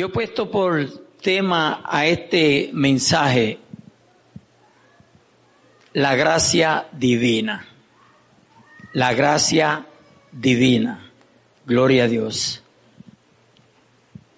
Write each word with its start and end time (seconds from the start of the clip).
Yo 0.00 0.06
he 0.06 0.08
puesto 0.08 0.50
por 0.50 0.88
tema 1.20 1.82
a 1.84 2.06
este 2.06 2.70
mensaje 2.72 3.58
la 5.92 6.14
gracia 6.14 6.86
divina. 6.90 7.68
La 8.94 9.12
gracia 9.12 9.84
divina. 10.32 11.10
Gloria 11.66 12.04
a 12.04 12.08
Dios. 12.08 12.62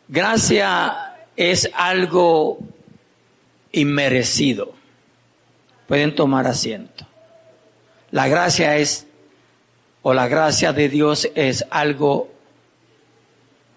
Gracia 0.09 1.15
es 1.37 1.71
algo 1.75 2.59
inmerecido. 3.71 4.75
Pueden 5.87 6.17
tomar 6.17 6.49
asiento. 6.49 7.07
La 8.11 8.27
gracia 8.27 8.79
es, 8.79 9.07
o 10.03 10.13
la 10.13 10.27
gracia 10.27 10.73
de 10.73 10.89
Dios 10.89 11.31
es 11.37 11.65
algo 11.71 12.33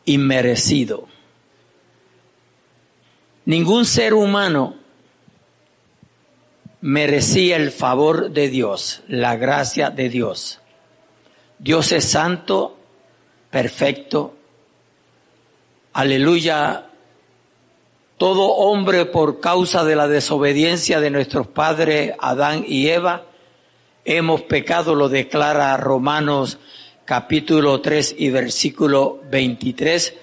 inmerecido. 0.05 1.13
Ningún 3.45 3.85
ser 3.85 4.13
humano 4.13 4.75
merecía 6.81 7.57
el 7.57 7.71
favor 7.71 8.31
de 8.31 8.49
Dios, 8.49 9.01
la 9.07 9.35
gracia 9.35 9.89
de 9.89 10.09
Dios. 10.09 10.61
Dios 11.59 11.91
es 11.91 12.05
santo, 12.05 12.77
perfecto. 13.49 14.35
Aleluya. 15.93 16.87
Todo 18.17 18.53
hombre 18.53 19.05
por 19.05 19.39
causa 19.39 19.83
de 19.83 19.95
la 19.95 20.07
desobediencia 20.07 20.99
de 20.99 21.09
nuestros 21.09 21.47
padres 21.47 22.13
Adán 22.19 22.63
y 22.67 22.87
Eva, 22.87 23.25
hemos 24.05 24.41
pecado, 24.43 24.95
lo 24.95 25.09
declara 25.09 25.75
Romanos 25.77 26.59
capítulo 27.05 27.81
3 27.81 28.15
y 28.17 28.29
versículo 28.29 29.21
23, 29.29 30.15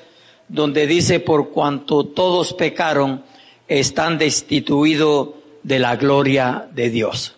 donde 0.48 0.86
dice, 0.86 1.20
por 1.20 1.50
cuanto 1.50 2.04
todos 2.04 2.52
pecaron, 2.52 3.24
están 3.68 4.18
destituidos 4.18 5.30
de 5.62 5.78
la 5.78 5.96
gloria 5.96 6.68
de 6.72 6.90
Dios. 6.90 7.36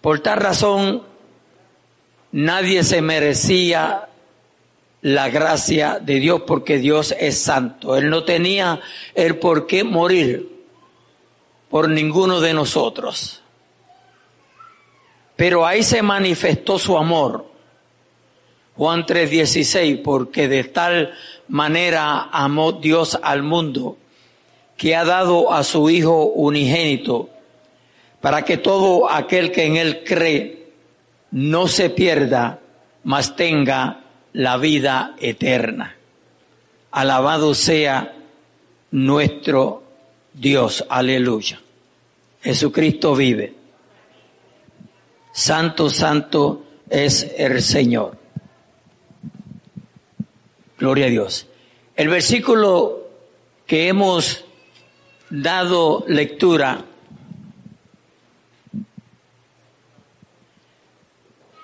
Por 0.00 0.20
tal 0.20 0.38
razón, 0.38 1.02
nadie 2.32 2.84
se 2.84 3.02
merecía 3.02 4.08
la 5.02 5.28
gracia 5.28 5.98
de 6.00 6.20
Dios 6.20 6.42
porque 6.46 6.78
Dios 6.78 7.14
es 7.18 7.38
santo. 7.38 7.96
Él 7.96 8.10
no 8.10 8.24
tenía 8.24 8.80
el 9.14 9.38
por 9.38 9.66
qué 9.66 9.84
morir 9.84 10.58
por 11.68 11.88
ninguno 11.88 12.40
de 12.40 12.54
nosotros. 12.54 13.42
Pero 15.36 15.66
ahí 15.66 15.82
se 15.82 16.02
manifestó 16.02 16.78
su 16.78 16.96
amor. 16.96 17.47
Juan 18.78 19.04
3:16, 19.06 20.02
porque 20.04 20.46
de 20.46 20.62
tal 20.62 21.12
manera 21.48 22.28
amó 22.30 22.70
Dios 22.72 23.18
al 23.22 23.42
mundo 23.42 23.98
que 24.76 24.94
ha 24.94 25.04
dado 25.04 25.52
a 25.52 25.64
su 25.64 25.90
Hijo 25.90 26.26
unigénito, 26.26 27.28
para 28.20 28.44
que 28.44 28.56
todo 28.56 29.10
aquel 29.10 29.50
que 29.50 29.64
en 29.64 29.76
Él 29.76 30.04
cree 30.04 30.68
no 31.32 31.66
se 31.66 31.90
pierda, 31.90 32.60
mas 33.02 33.34
tenga 33.34 34.04
la 34.32 34.56
vida 34.58 35.16
eterna. 35.18 35.96
Alabado 36.92 37.54
sea 37.54 38.14
nuestro 38.92 39.82
Dios, 40.32 40.84
aleluya. 40.88 41.60
Jesucristo 42.40 43.16
vive. 43.16 43.54
Santo, 45.32 45.90
santo 45.90 46.64
es 46.88 47.34
el 47.36 47.60
Señor. 47.60 48.17
Gloria 50.78 51.06
a 51.06 51.10
Dios. 51.10 51.46
El 51.96 52.08
versículo 52.08 53.08
que 53.66 53.88
hemos 53.88 54.44
dado 55.28 56.04
lectura, 56.06 56.84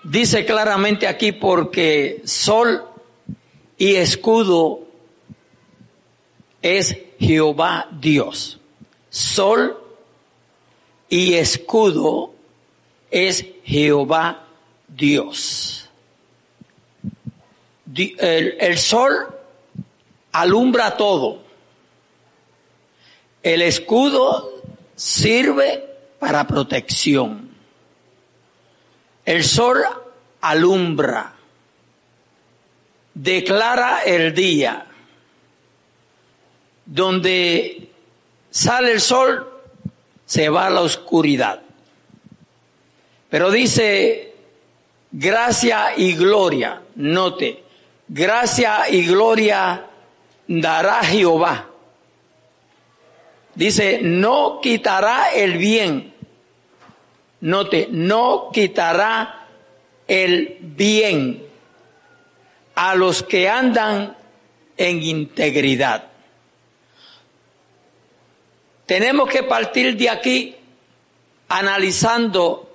dice 0.02 0.44
claramente 0.44 1.06
aquí 1.06 1.30
porque 1.30 2.22
sol 2.24 2.84
y 3.78 3.94
escudo 3.94 4.80
es 6.60 6.96
Jehová 7.20 7.88
Dios. 7.92 8.58
Sol 9.10 9.80
y 11.08 11.34
escudo 11.34 12.34
es 13.10 13.46
Jehová 13.64 14.44
Dios. 14.88 15.83
El, 17.94 18.78
sol 18.78 19.12
alumbra 20.32 20.96
todo. 20.96 21.42
El 23.42 23.62
escudo 23.62 24.62
sirve 24.96 25.84
para 26.18 26.46
protección. 26.46 27.50
El 29.24 29.44
sol 29.44 29.82
alumbra, 30.40 31.34
declara 33.14 34.02
el 34.02 34.34
día. 34.34 34.86
Donde 36.86 37.90
sale 38.50 38.92
el 38.92 39.00
sol, 39.00 39.50
se 40.26 40.48
va 40.48 40.66
a 40.66 40.70
la 40.70 40.82
oscuridad. 40.82 41.62
Pero 43.30 43.50
dice, 43.50 44.34
gracia 45.10 45.96
y 45.96 46.14
gloria, 46.14 46.82
note, 46.96 47.63
gracia 48.08 48.88
y 48.88 49.06
gloria 49.06 49.86
dará 50.46 51.02
Jehová 51.02 51.68
Dice, 53.54 54.00
no 54.02 54.60
quitará 54.60 55.32
el 55.32 55.58
bien. 55.58 56.12
Note, 57.40 57.88
no 57.90 58.50
quitará 58.52 59.46
el 60.08 60.58
bien 60.60 61.46
a 62.74 62.94
los 62.94 63.22
que 63.22 63.48
andan 63.48 64.16
en 64.76 65.02
integridad. 65.02 66.08
Tenemos 68.86 69.28
que 69.28 69.42
partir 69.44 69.96
de 69.96 70.10
aquí 70.10 70.56
analizando 71.48 72.70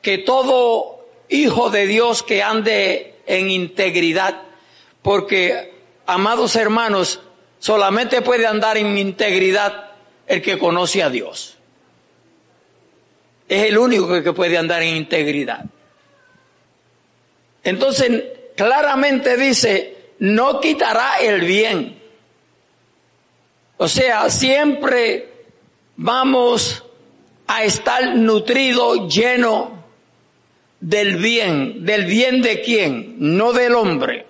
que 0.00 0.18
todo 0.18 1.06
hijo 1.28 1.68
de 1.68 1.86
Dios 1.86 2.22
que 2.22 2.42
ande 2.42 3.09
en 3.36 3.50
integridad, 3.50 4.42
porque, 5.02 5.72
amados 6.06 6.56
hermanos, 6.56 7.20
Solamente 7.60 8.22
puede 8.22 8.46
andar 8.46 8.78
en 8.78 8.96
integridad 8.96 9.90
el 10.26 10.40
que 10.40 10.58
conoce 10.58 11.02
a 11.02 11.10
Dios. 11.10 11.58
Es 13.46 13.64
el 13.64 13.76
único 13.76 14.22
que 14.22 14.32
puede 14.32 14.56
andar 14.56 14.82
en 14.82 14.96
integridad. 14.96 15.66
Entonces, 17.62 18.24
claramente 18.56 19.36
dice, 19.36 20.14
no 20.20 20.58
quitará 20.58 21.20
el 21.20 21.42
bien. 21.42 22.00
O 23.76 23.86
sea, 23.86 24.30
siempre 24.30 25.28
vamos 25.96 26.82
a 27.46 27.62
estar 27.64 28.16
nutrido, 28.16 29.06
lleno 29.06 29.79
del 30.80 31.16
bien. 31.16 31.84
¿Del 31.84 32.06
bien 32.06 32.42
de 32.42 32.60
quién? 32.60 33.16
No 33.18 33.52
del 33.52 33.74
hombre 33.74 34.26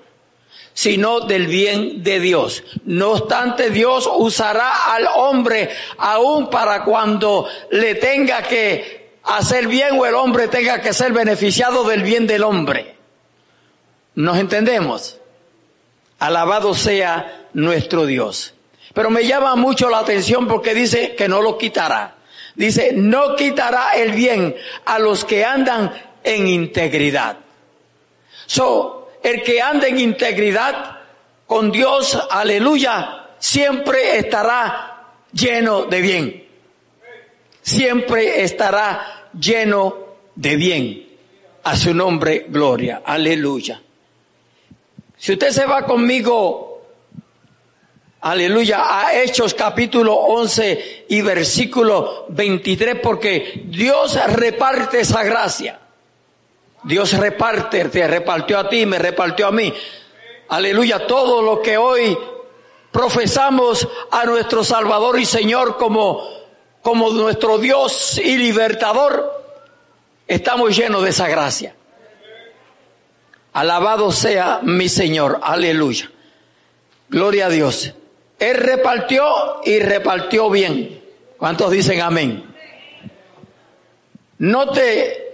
sino 0.72 1.20
del 1.20 1.46
bien 1.46 2.02
de 2.02 2.20
Dios. 2.20 2.62
No 2.84 3.10
obstante, 3.10 3.68
Dios 3.68 4.08
usará 4.16 4.94
al 4.94 5.08
hombre 5.14 5.68
aún 5.98 6.48
para 6.48 6.84
cuando 6.84 7.46
le 7.70 7.96
tenga 7.96 8.42
que 8.42 9.18
hacer 9.24 9.66
bien 9.66 9.98
o 9.98 10.06
el 10.06 10.14
hombre 10.14 10.48
tenga 10.48 10.80
que 10.80 10.94
ser 10.94 11.12
beneficiado 11.12 11.84
del 11.84 12.02
bien 12.02 12.26
del 12.26 12.44
hombre. 12.44 12.94
¿Nos 14.14 14.38
entendemos? 14.38 15.18
Alabado 16.18 16.74
sea 16.74 17.48
nuestro 17.52 18.06
Dios. 18.06 18.54
Pero 18.94 19.10
me 19.10 19.26
llama 19.26 19.56
mucho 19.56 19.88
la 19.88 19.98
atención 19.98 20.48
porque 20.48 20.74
dice 20.74 21.14
que 21.14 21.28
no 21.28 21.42
lo 21.42 21.58
quitará. 21.58 22.16
Dice, 22.54 22.92
no 22.94 23.36
quitará 23.36 23.92
el 23.96 24.12
bien 24.12 24.56
a 24.84 24.98
los 24.98 25.24
que 25.24 25.44
andan 25.44 25.92
en 26.22 26.46
integridad. 26.46 27.38
So, 28.46 29.10
el 29.22 29.42
que 29.42 29.60
anda 29.60 29.86
en 29.86 30.00
integridad 30.00 30.98
con 31.46 31.70
Dios, 31.70 32.18
aleluya, 32.30 33.28
siempre 33.38 34.18
estará 34.18 35.14
lleno 35.32 35.84
de 35.84 36.00
bien. 36.00 36.48
Siempre 37.62 38.42
estará 38.42 39.30
lleno 39.38 39.96
de 40.34 40.56
bien. 40.56 41.08
A 41.62 41.76
su 41.76 41.92
nombre, 41.92 42.46
gloria. 42.48 43.02
Aleluya. 43.04 43.80
Si 45.16 45.32
usted 45.32 45.50
se 45.50 45.66
va 45.66 45.84
conmigo, 45.84 46.82
aleluya, 48.22 49.06
a 49.06 49.20
Hechos 49.20 49.52
capítulo 49.52 50.14
11 50.14 51.04
y 51.10 51.20
versículo 51.20 52.24
23, 52.30 53.00
porque 53.02 53.64
Dios 53.66 54.18
reparte 54.32 55.00
esa 55.00 55.22
gracia. 55.22 55.78
Dios 56.82 57.12
reparte, 57.12 57.84
te 57.86 58.06
repartió 58.06 58.58
a 58.58 58.68
ti, 58.68 58.86
me 58.86 58.98
repartió 58.98 59.46
a 59.46 59.52
mí. 59.52 59.72
aleluya, 60.48 61.06
todo 61.06 61.42
lo 61.42 61.62
que 61.62 61.76
hoy 61.76 62.16
profesamos 62.90 63.86
a 64.10 64.24
nuestro 64.24 64.64
Salvador 64.64 65.18
y 65.18 65.24
Señor 65.24 65.76
como, 65.76 66.26
como 66.82 67.10
nuestro 67.10 67.58
Dios 67.58 68.18
y 68.18 68.36
libertador, 68.36 69.44
estamos 70.26 70.76
llenos 70.76 71.04
de 71.04 71.10
esa 71.10 71.28
gracia. 71.28 71.74
Alabado 73.52 74.12
sea 74.12 74.60
mi 74.62 74.88
Señor, 74.88 75.40
aleluya. 75.42 76.10
Gloria 77.08 77.46
a 77.46 77.50
Dios. 77.50 77.92
Él 78.38 78.56
repartió 78.56 79.60
y 79.64 79.80
repartió 79.80 80.48
bien. 80.48 81.04
¿Cuántos 81.36 81.70
dicen 81.70 82.00
amén? 82.00 82.44
Note, 84.38 85.29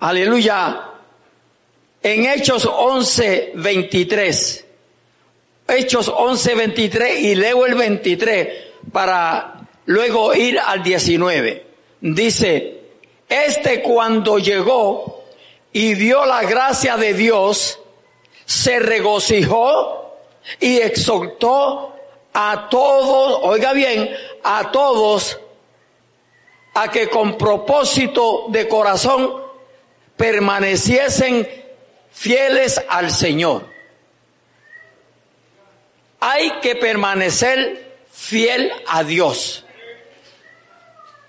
aleluya, 0.00 0.88
en 2.02 2.26
Hechos 2.26 2.68
11, 2.70 3.52
23. 3.54 4.64
Hechos 5.68 6.12
11, 6.14 6.54
23 6.54 7.20
y 7.20 7.34
leo 7.34 7.66
el 7.66 7.74
23 7.74 8.48
para 8.92 9.68
luego 9.86 10.34
ir 10.34 10.58
al 10.58 10.82
19. 10.82 11.66
Dice, 12.00 12.80
este 13.28 13.82
cuando 13.82 14.38
llegó 14.38 15.24
y 15.72 15.94
vio 15.94 16.24
la 16.24 16.42
gracia 16.42 16.96
de 16.96 17.12
Dios, 17.12 17.78
se 18.46 18.78
regocijó 18.78 20.16
y 20.60 20.78
exhortó 20.78 21.94
a 22.32 22.68
todos, 22.70 23.40
oiga 23.42 23.72
bien, 23.72 24.10
a 24.42 24.70
todos, 24.70 25.38
a 26.74 26.90
que 26.90 27.08
con 27.10 27.36
propósito 27.36 28.46
de 28.48 28.68
corazón 28.68 29.47
permaneciesen 30.18 31.48
fieles 32.12 32.82
al 32.90 33.10
Señor. 33.10 33.66
Hay 36.20 36.50
que 36.60 36.74
permanecer 36.74 37.96
fiel 38.12 38.70
a 38.88 39.04
Dios. 39.04 39.64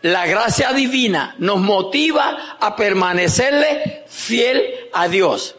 La 0.01 0.25
gracia 0.25 0.73
divina 0.73 1.35
nos 1.37 1.59
motiva 1.59 2.57
a 2.59 2.75
permanecerle 2.75 4.03
fiel 4.07 4.89
a 4.93 5.07
Dios. 5.07 5.55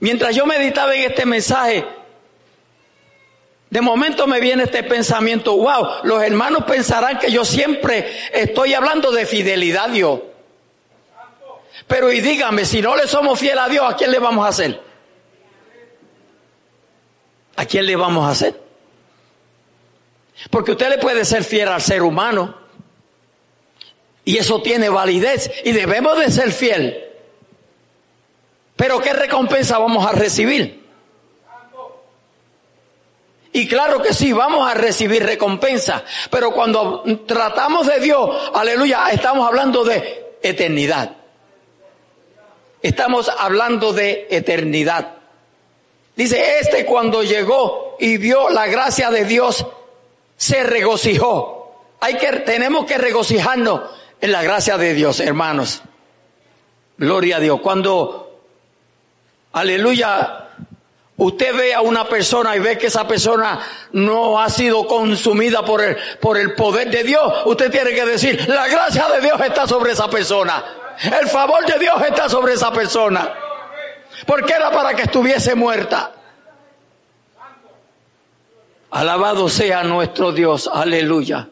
Mientras 0.00 0.36
yo 0.36 0.44
meditaba 0.44 0.94
en 0.94 1.10
este 1.10 1.24
mensaje, 1.24 1.84
de 3.70 3.80
momento 3.80 4.26
me 4.26 4.40
viene 4.40 4.64
este 4.64 4.82
pensamiento, 4.82 5.56
wow, 5.56 6.04
los 6.04 6.22
hermanos 6.22 6.64
pensarán 6.64 7.18
que 7.18 7.30
yo 7.30 7.44
siempre 7.44 8.10
estoy 8.32 8.74
hablando 8.74 9.12
de 9.12 9.24
fidelidad 9.24 9.86
a 9.86 9.88
Dios. 9.88 10.20
Pero 11.88 12.12
y 12.12 12.20
dígame, 12.20 12.66
si 12.66 12.82
no 12.82 12.94
le 12.94 13.08
somos 13.08 13.38
fieles 13.38 13.64
a 13.64 13.68
Dios, 13.68 13.92
¿a 13.92 13.96
quién 13.96 14.12
le 14.12 14.18
vamos 14.18 14.44
a 14.44 14.48
hacer? 14.48 14.80
¿A 17.56 17.64
quién 17.64 17.86
le 17.86 17.96
vamos 17.96 18.28
a 18.28 18.30
hacer? 18.30 18.60
Porque 20.50 20.72
usted 20.72 20.90
le 20.90 20.98
puede 20.98 21.24
ser 21.24 21.42
fiel 21.42 21.68
al 21.68 21.80
ser 21.80 22.02
humano. 22.02 22.56
Y 24.24 24.36
eso 24.36 24.60
tiene 24.60 24.90
validez 24.90 25.50
y 25.64 25.72
debemos 25.72 26.18
de 26.18 26.30
ser 26.30 26.52
fiel. 26.52 27.04
Pero 28.76 29.00
¿qué 29.00 29.12
recompensa 29.14 29.78
vamos 29.78 30.06
a 30.06 30.12
recibir? 30.12 30.86
Y 33.52 33.66
claro 33.66 34.02
que 34.02 34.12
sí, 34.12 34.32
vamos 34.32 34.70
a 34.70 34.74
recibir 34.74 35.24
recompensa. 35.24 36.04
Pero 36.30 36.52
cuando 36.52 37.02
tratamos 37.26 37.86
de 37.86 37.98
Dios, 37.98 38.52
aleluya, 38.54 39.08
estamos 39.10 39.48
hablando 39.48 39.82
de 39.82 40.36
eternidad. 40.42 41.17
Estamos 42.82 43.28
hablando 43.28 43.92
de 43.92 44.28
eternidad. 44.30 45.14
Dice, 46.16 46.58
este 46.58 46.84
cuando 46.84 47.22
llegó 47.22 47.96
y 47.98 48.16
vio 48.16 48.50
la 48.50 48.66
gracia 48.66 49.10
de 49.10 49.24
Dios, 49.24 49.66
se 50.36 50.62
regocijó. 50.62 51.84
Hay 52.00 52.14
que, 52.14 52.28
tenemos 52.40 52.86
que 52.86 52.98
regocijarnos 52.98 53.82
en 54.20 54.32
la 54.32 54.42
gracia 54.42 54.78
de 54.78 54.94
Dios, 54.94 55.20
hermanos. 55.20 55.82
Gloria 56.96 57.36
a 57.36 57.40
Dios. 57.40 57.60
Cuando, 57.60 58.42
aleluya, 59.52 60.47
usted 61.18 61.54
ve 61.54 61.74
a 61.74 61.80
una 61.80 62.08
persona 62.08 62.56
y 62.56 62.60
ve 62.60 62.78
que 62.78 62.86
esa 62.86 63.06
persona 63.06 63.60
no 63.92 64.40
ha 64.40 64.48
sido 64.48 64.86
consumida 64.86 65.64
por 65.64 65.82
el, 65.82 65.96
por 66.20 66.38
el 66.38 66.54
poder 66.54 66.90
de 66.90 67.04
Dios, 67.04 67.32
usted 67.44 67.70
tiene 67.70 67.90
que 67.90 68.06
decir, 68.06 68.48
la 68.48 68.66
gracia 68.68 69.08
de 69.08 69.20
Dios 69.20 69.40
está 69.40 69.66
sobre 69.66 69.92
esa 69.92 70.08
persona. 70.08 70.64
El 71.02 71.28
favor 71.28 71.64
de 71.66 71.78
Dios 71.78 71.94
está 72.08 72.28
sobre 72.28 72.54
esa 72.54 72.72
persona. 72.72 73.32
Porque 74.26 74.52
era 74.52 74.70
para 74.70 74.94
que 74.94 75.02
estuviese 75.02 75.54
muerta. 75.54 76.12
Alabado 78.90 79.48
sea 79.48 79.82
nuestro 79.84 80.32
Dios. 80.32 80.68
Aleluya. 80.72 81.48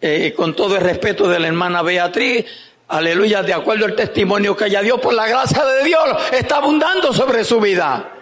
Eh, 0.00 0.32
con 0.34 0.54
todo 0.54 0.76
el 0.76 0.82
respeto 0.82 1.28
de 1.28 1.38
la 1.38 1.48
hermana 1.48 1.82
Beatriz, 1.82 2.46
aleluya, 2.88 3.42
de 3.42 3.52
acuerdo 3.52 3.84
al 3.84 3.94
testimonio 3.94 4.56
que 4.56 4.66
ella 4.66 4.80
dio 4.80 4.98
por 4.98 5.12
la 5.12 5.26
gracia 5.26 5.62
de 5.64 5.84
Dios, 5.84 6.02
está 6.32 6.56
abundando 6.56 7.12
sobre 7.12 7.44
su 7.44 7.60
vida. 7.60 8.19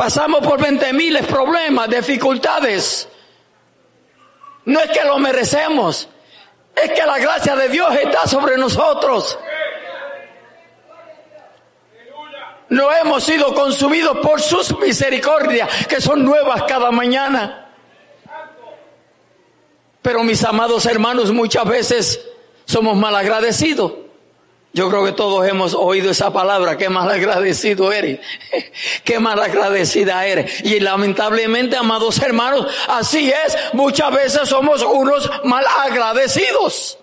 Pasamos 0.00 0.40
por 0.40 0.58
veinte 0.58 0.94
miles 0.94 1.26
problemas, 1.26 1.86
dificultades. 1.90 3.06
No 4.64 4.80
es 4.80 4.90
que 4.92 5.04
lo 5.04 5.18
merecemos, 5.18 6.08
es 6.74 6.90
que 6.92 7.04
la 7.04 7.18
gracia 7.18 7.54
de 7.54 7.68
Dios 7.68 7.94
está 8.02 8.26
sobre 8.26 8.56
nosotros. 8.56 9.38
No 12.70 12.90
hemos 12.90 13.24
sido 13.24 13.54
consumidos 13.54 14.16
por 14.22 14.40
sus 14.40 14.74
misericordias, 14.78 15.86
que 15.86 16.00
son 16.00 16.24
nuevas 16.24 16.62
cada 16.62 16.90
mañana. 16.90 17.70
Pero 20.00 20.24
mis 20.24 20.42
amados 20.44 20.86
hermanos, 20.86 21.30
muchas 21.30 21.66
veces 21.66 22.26
somos 22.64 22.96
malagradecidos. 22.96 23.92
Yo 24.72 24.88
creo 24.88 25.04
que 25.04 25.12
todos 25.12 25.48
hemos 25.48 25.74
oído 25.74 26.12
esa 26.12 26.32
palabra, 26.32 26.76
qué 26.76 26.88
malagradecido 26.88 27.92
eres, 27.92 28.20
qué 29.04 29.18
malagradecida 29.18 30.24
eres. 30.24 30.60
Y 30.64 30.78
lamentablemente, 30.78 31.76
amados 31.76 32.20
hermanos, 32.22 32.66
así 32.88 33.30
es, 33.30 33.56
muchas 33.72 34.12
veces 34.12 34.48
somos 34.48 34.82
unos 34.82 35.28
malagradecidos. 35.44 36.98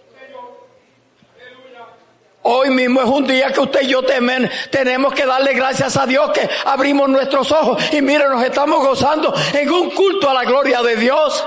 Hoy 2.49 2.69
mismo 2.69 3.01
es 3.01 3.07
un 3.09 3.27
día 3.27 3.51
que 3.51 3.59
usted 3.59 3.81
y 3.81 3.87
yo 3.87 4.01
temen, 4.03 4.49
tenemos 4.71 5.13
que 5.13 5.25
darle 5.25 5.53
gracias 5.53 5.97
a 5.97 6.05
Dios 6.05 6.31
que 6.31 6.49
abrimos 6.63 7.09
nuestros 7.09 7.51
ojos 7.51 7.83
y 7.91 8.01
mire, 8.01 8.29
nos 8.29 8.41
estamos 8.41 8.81
gozando 8.81 9.33
en 9.53 9.69
un 9.69 9.89
culto 9.89 10.29
a 10.29 10.33
la 10.33 10.45
gloria 10.45 10.81
de 10.81 10.95
Dios. 10.95 11.45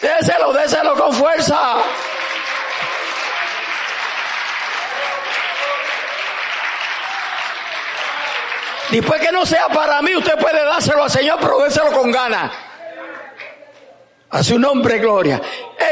Déselo, 0.00 0.52
déselo 0.52 0.96
con 0.96 1.12
fuerza. 1.12 1.76
Después 8.90 9.20
que 9.20 9.32
no 9.32 9.46
sea 9.46 9.68
para 9.68 10.02
mí, 10.02 10.14
usted 10.16 10.38
puede 10.38 10.64
dárselo 10.64 11.04
al 11.04 11.10
Señor, 11.10 11.38
pero 11.40 11.58
déselo 11.60 11.92
con 11.92 12.10
ganas. 12.10 12.50
A 14.32 14.42
su 14.42 14.58
nombre, 14.58 14.98
gloria. 14.98 15.42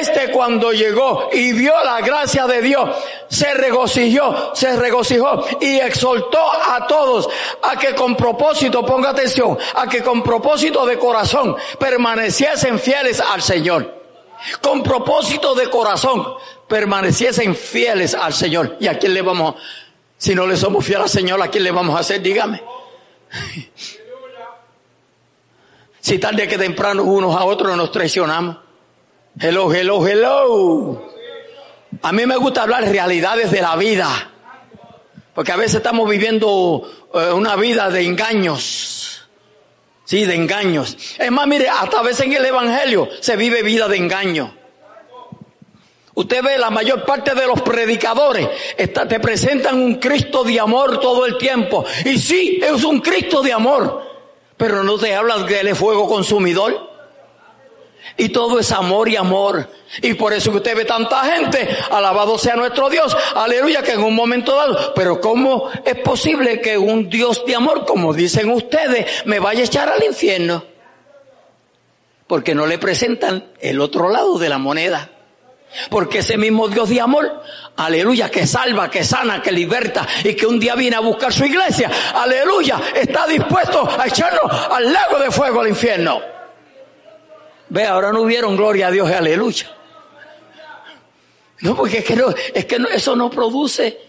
Este 0.00 0.30
cuando 0.30 0.72
llegó 0.72 1.28
y 1.30 1.52
vio 1.52 1.74
la 1.84 2.00
gracia 2.00 2.46
de 2.46 2.62
Dios, 2.62 2.88
se 3.28 3.52
regocijó, 3.52 4.54
se 4.54 4.76
regocijó 4.76 5.44
y 5.60 5.78
exhortó 5.78 6.40
a 6.50 6.86
todos 6.86 7.28
a 7.62 7.76
que 7.76 7.94
con 7.94 8.16
propósito, 8.16 8.84
ponga 8.84 9.10
atención, 9.10 9.58
a 9.74 9.86
que 9.86 10.02
con 10.02 10.22
propósito 10.22 10.86
de 10.86 10.98
corazón 10.98 11.54
permaneciesen 11.78 12.78
fieles 12.78 13.20
al 13.20 13.42
Señor. 13.42 13.94
Con 14.62 14.82
propósito 14.82 15.54
de 15.54 15.68
corazón 15.68 16.26
permaneciesen 16.66 17.54
fieles 17.54 18.14
al 18.14 18.32
Señor. 18.32 18.78
¿Y 18.80 18.86
a 18.86 18.98
quién 18.98 19.12
le 19.12 19.20
vamos, 19.20 19.56
si 20.16 20.34
no 20.34 20.46
le 20.46 20.56
somos 20.56 20.82
fieles 20.82 21.02
al 21.02 21.10
Señor, 21.10 21.42
a 21.42 21.48
quién 21.48 21.64
le 21.64 21.72
vamos 21.72 21.94
a 21.94 21.98
hacer? 21.98 22.22
Dígame. 22.22 22.62
Si 26.00 26.18
tarde 26.18 26.48
que 26.48 26.56
temprano 26.56 27.04
unos 27.04 27.36
a 27.36 27.44
otros 27.44 27.76
nos 27.76 27.92
traicionamos. 27.92 28.56
Hello, 29.38 29.72
hello, 29.72 30.08
hello. 30.08 31.12
A 32.02 32.12
mí 32.12 32.26
me 32.26 32.36
gusta 32.36 32.62
hablar 32.62 32.84
realidades 32.84 33.50
de 33.50 33.60
la 33.60 33.76
vida. 33.76 34.08
Porque 35.34 35.52
a 35.52 35.56
veces 35.56 35.76
estamos 35.76 36.08
viviendo 36.08 37.08
eh, 37.14 37.32
una 37.32 37.54
vida 37.56 37.90
de 37.90 38.02
engaños. 38.02 39.28
Sí, 40.04 40.24
de 40.24 40.34
engaños. 40.34 40.96
Es 41.18 41.30
más, 41.30 41.46
mire, 41.46 41.68
hasta 41.68 42.00
a 42.00 42.02
veces 42.02 42.26
en 42.26 42.32
el 42.32 42.44
Evangelio 42.44 43.08
se 43.20 43.36
vive 43.36 43.62
vida 43.62 43.86
de 43.86 43.98
engaño. 43.98 44.56
Usted 46.20 46.42
ve 46.42 46.58
la 46.58 46.68
mayor 46.68 47.06
parte 47.06 47.34
de 47.34 47.46
los 47.46 47.62
predicadores 47.62 48.46
te 48.76 49.20
presentan 49.20 49.80
un 49.80 49.94
Cristo 49.94 50.44
de 50.44 50.60
amor 50.60 51.00
todo 51.00 51.24
el 51.24 51.38
tiempo. 51.38 51.82
Y 52.04 52.18
sí, 52.18 52.60
es 52.62 52.84
un 52.84 53.00
Cristo 53.00 53.40
de 53.40 53.54
amor. 53.54 54.02
Pero 54.58 54.84
no 54.84 54.98
te 54.98 55.14
hablan 55.14 55.46
que 55.46 55.60
Él 55.60 55.68
es 55.68 55.78
fuego 55.78 56.06
consumidor. 56.06 56.90
Y 58.18 58.28
todo 58.28 58.58
es 58.58 58.70
amor 58.70 59.08
y 59.08 59.16
amor. 59.16 59.66
Y 60.02 60.12
por 60.12 60.34
eso 60.34 60.50
que 60.50 60.58
usted 60.58 60.76
ve 60.76 60.84
tanta 60.84 61.24
gente, 61.24 61.66
alabado 61.90 62.36
sea 62.36 62.54
nuestro 62.54 62.90
Dios, 62.90 63.16
aleluya, 63.34 63.82
que 63.82 63.92
en 63.92 64.02
un 64.02 64.14
momento 64.14 64.54
dado, 64.54 64.92
pero 64.94 65.22
¿cómo 65.22 65.70
es 65.86 65.96
posible 66.00 66.60
que 66.60 66.76
un 66.76 67.08
Dios 67.08 67.46
de 67.46 67.54
amor, 67.54 67.86
como 67.86 68.12
dicen 68.12 68.50
ustedes, 68.50 69.24
me 69.24 69.38
vaya 69.38 69.62
a 69.62 69.64
echar 69.64 69.88
al 69.88 70.04
infierno? 70.04 70.64
Porque 72.26 72.54
no 72.54 72.66
le 72.66 72.76
presentan 72.76 73.52
el 73.58 73.80
otro 73.80 74.10
lado 74.10 74.38
de 74.38 74.50
la 74.50 74.58
moneda. 74.58 75.10
Porque 75.88 76.18
ese 76.18 76.36
mismo 76.36 76.68
Dios 76.68 76.88
de 76.88 77.00
amor, 77.00 77.42
aleluya, 77.76 78.30
que 78.30 78.46
salva, 78.46 78.90
que 78.90 79.04
sana, 79.04 79.40
que 79.40 79.52
liberta 79.52 80.06
y 80.24 80.34
que 80.34 80.46
un 80.46 80.58
día 80.58 80.74
viene 80.74 80.96
a 80.96 81.00
buscar 81.00 81.32
su 81.32 81.44
iglesia, 81.44 81.90
aleluya, 82.14 82.80
está 82.94 83.26
dispuesto 83.26 83.88
a 83.98 84.06
echarnos 84.06 84.50
al 84.70 84.92
lago 84.92 85.18
de 85.18 85.30
fuego 85.30 85.60
al 85.60 85.68
infierno. 85.68 86.20
Ve, 87.68 87.86
ahora 87.86 88.12
no 88.12 88.22
hubieron 88.22 88.56
gloria 88.56 88.88
a 88.88 88.90
Dios 88.90 89.10
aleluya. 89.10 89.70
No, 91.60 91.76
porque 91.76 91.98
es 91.98 92.04
que, 92.04 92.16
no, 92.16 92.30
es 92.30 92.64
que 92.64 92.78
eso 92.92 93.14
no 93.14 93.30
produce, 93.30 94.00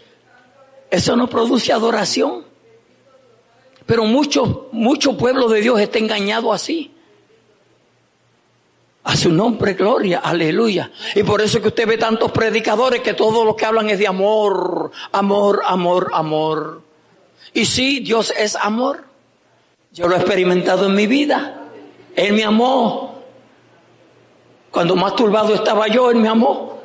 eso 0.90 1.16
no 1.16 1.30
produce 1.30 1.72
adoración. 1.72 2.46
Pero 3.86 4.06
mucho, 4.06 4.70
mucho 4.72 5.18
pueblo 5.18 5.50
de 5.50 5.62
Dios 5.62 5.80
está 5.80 6.00
engañado 6.00 6.54
así. 6.54 6.91
A 9.04 9.18
su 9.18 9.32
nombre, 9.32 9.74
gloria, 9.74 10.20
aleluya. 10.20 10.92
Y 11.16 11.24
por 11.24 11.42
eso 11.42 11.58
es 11.58 11.62
que 11.64 11.70
usted 11.70 11.88
ve 11.88 11.98
tantos 11.98 12.32
predicadores 12.32 13.02
que 13.02 13.16
todo 13.16 13.44
lo 13.44 13.56
que 13.56 13.66
hablan 13.66 13.90
es 13.90 13.98
de 13.98 14.08
amor, 14.08 14.92
amor, 15.12 15.62
amor, 15.66 16.12
amor. 16.14 16.82
Y 17.54 17.66
sí, 17.66 18.00
Dios 18.00 18.32
es 18.38 18.56
amor. 18.56 19.06
Yo 19.92 20.08
lo 20.08 20.16
he 20.16 20.20
experimentado 20.20 20.86
en 20.86 20.96
mi 20.96 21.08
vida. 21.08 21.62
Él 22.16 22.34
me 22.34 22.44
amó. 22.44 23.16
Cuando 24.70 24.96
más 24.96 25.16
turbado 25.16 25.54
estaba 25.56 25.88
yo, 25.88 26.12
Él 26.12 26.18
me 26.18 26.30
amó. 26.30 26.80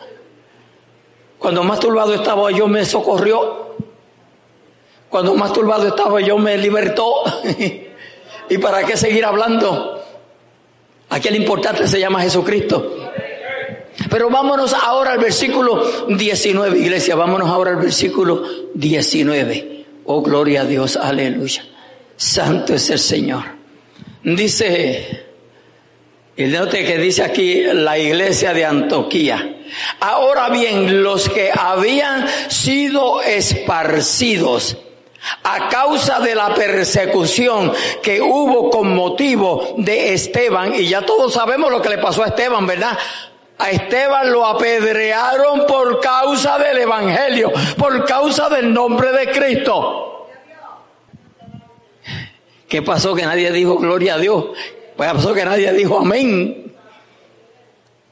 Cuando 1.38 1.62
más 1.62 1.78
turbado 1.78 2.14
estaba 2.14 2.50
yo, 2.50 2.66
me 2.66 2.84
socorrió. 2.84 3.76
Cuando 5.10 5.34
más 5.34 5.52
turbado 5.52 5.86
estaba 5.86 6.20
yo, 6.20 6.38
me 6.38 6.56
libertó. 6.56 7.12
¿Y 8.48 8.58
para 8.58 8.84
qué 8.84 8.96
seguir 8.96 9.24
hablando? 9.24 9.95
Aquí 11.16 11.28
el 11.28 11.36
importante 11.36 11.88
se 11.88 11.98
llama 11.98 12.20
Jesucristo. 12.20 13.10
Pero 14.10 14.28
vámonos 14.28 14.74
ahora 14.74 15.12
al 15.12 15.18
versículo 15.18 15.82
19, 16.08 16.78
iglesia, 16.78 17.16
vámonos 17.16 17.48
ahora 17.48 17.70
al 17.70 17.78
versículo 17.78 18.42
19. 18.74 19.86
Oh, 20.04 20.20
gloria 20.20 20.60
a 20.60 20.64
Dios, 20.66 20.94
aleluya. 20.94 21.64
Santo 22.16 22.74
es 22.74 22.90
el 22.90 22.98
Señor. 22.98 23.44
Dice, 24.22 25.24
el 26.36 26.52
note 26.52 26.84
que 26.84 26.98
dice 26.98 27.22
aquí 27.22 27.62
la 27.62 27.98
iglesia 27.98 28.52
de 28.52 28.66
Antioquía. 28.66 29.56
Ahora 30.00 30.50
bien, 30.50 31.02
los 31.02 31.30
que 31.30 31.50
habían 31.50 32.26
sido 32.50 33.22
esparcidos 33.22 34.76
a 35.42 35.68
causa 35.68 36.20
de 36.20 36.34
la 36.34 36.54
persecución 36.54 37.72
que 38.02 38.20
hubo 38.20 38.70
con 38.70 38.94
motivo 38.94 39.74
de 39.78 40.12
Esteban, 40.14 40.74
y 40.74 40.88
ya 40.88 41.02
todos 41.02 41.32
sabemos 41.32 41.70
lo 41.70 41.82
que 41.82 41.88
le 41.88 41.98
pasó 41.98 42.22
a 42.22 42.28
Esteban, 42.28 42.66
¿verdad? 42.66 42.96
A 43.58 43.70
Esteban 43.70 44.30
lo 44.30 44.46
apedrearon 44.46 45.66
por 45.66 46.00
causa 46.00 46.58
del 46.58 46.78
Evangelio, 46.78 47.52
por 47.78 48.04
causa 48.04 48.48
del 48.48 48.72
nombre 48.72 49.12
de 49.12 49.30
Cristo. 49.30 50.28
¿Qué 52.68 52.82
pasó 52.82 53.14
que 53.14 53.22
nadie 53.22 53.50
dijo 53.52 53.78
gloria 53.78 54.14
a 54.14 54.18
Dios? 54.18 54.46
Pues 54.96 55.12
pasó 55.12 55.32
que 55.32 55.44
nadie 55.44 55.72
dijo 55.72 56.00
amén. 56.00 56.74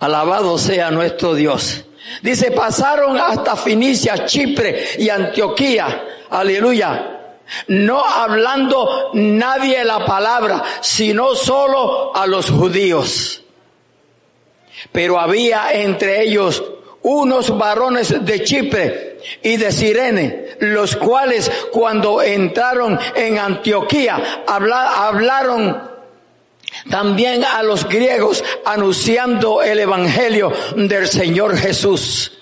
Alabado 0.00 0.59
sea 0.59 0.90
nuestro 0.90 1.35
Dios. 1.35 1.85
Dice, 2.23 2.50
pasaron 2.50 3.18
hasta 3.18 3.56
Finicia, 3.56 4.26
Chipre 4.26 4.90
y 4.99 5.09
Antioquía 5.09 6.04
Aleluya. 6.34 7.20
No 7.68 8.04
hablando 8.04 9.10
nadie 9.14 9.84
la 9.84 10.04
palabra, 10.04 10.64
sino 10.80 11.36
solo 11.36 12.14
a 12.14 12.26
los 12.26 12.50
judíos. 12.50 13.40
Pero 14.90 15.20
había 15.20 15.72
entre 15.72 16.22
ellos 16.22 16.62
unos 17.02 17.56
varones 17.56 18.24
de 18.24 18.42
Chipre 18.42 19.20
y 19.42 19.56
de 19.56 19.70
Sirene, 19.70 20.56
los 20.58 20.96
cuales 20.96 21.50
cuando 21.70 22.20
entraron 22.20 22.98
en 23.14 23.38
Antioquía 23.38 24.42
hablaron 24.46 25.90
también 26.90 27.44
a 27.44 27.62
los 27.62 27.88
griegos 27.88 28.42
anunciando 28.64 29.62
el 29.62 29.78
evangelio 29.78 30.52
del 30.74 31.06
Señor 31.06 31.56
Jesús. 31.56 32.32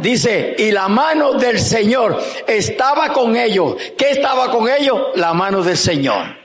Dice, 0.00 0.54
y 0.58 0.70
la 0.70 0.88
mano 0.88 1.34
del 1.34 1.58
Señor 1.60 2.18
estaba 2.46 3.12
con 3.12 3.36
ellos. 3.36 3.76
¿Qué 3.98 4.10
estaba 4.10 4.50
con 4.50 4.68
ellos? 4.68 4.98
La 5.16 5.34
mano 5.34 5.62
del 5.62 5.76
Señor. 5.76 6.40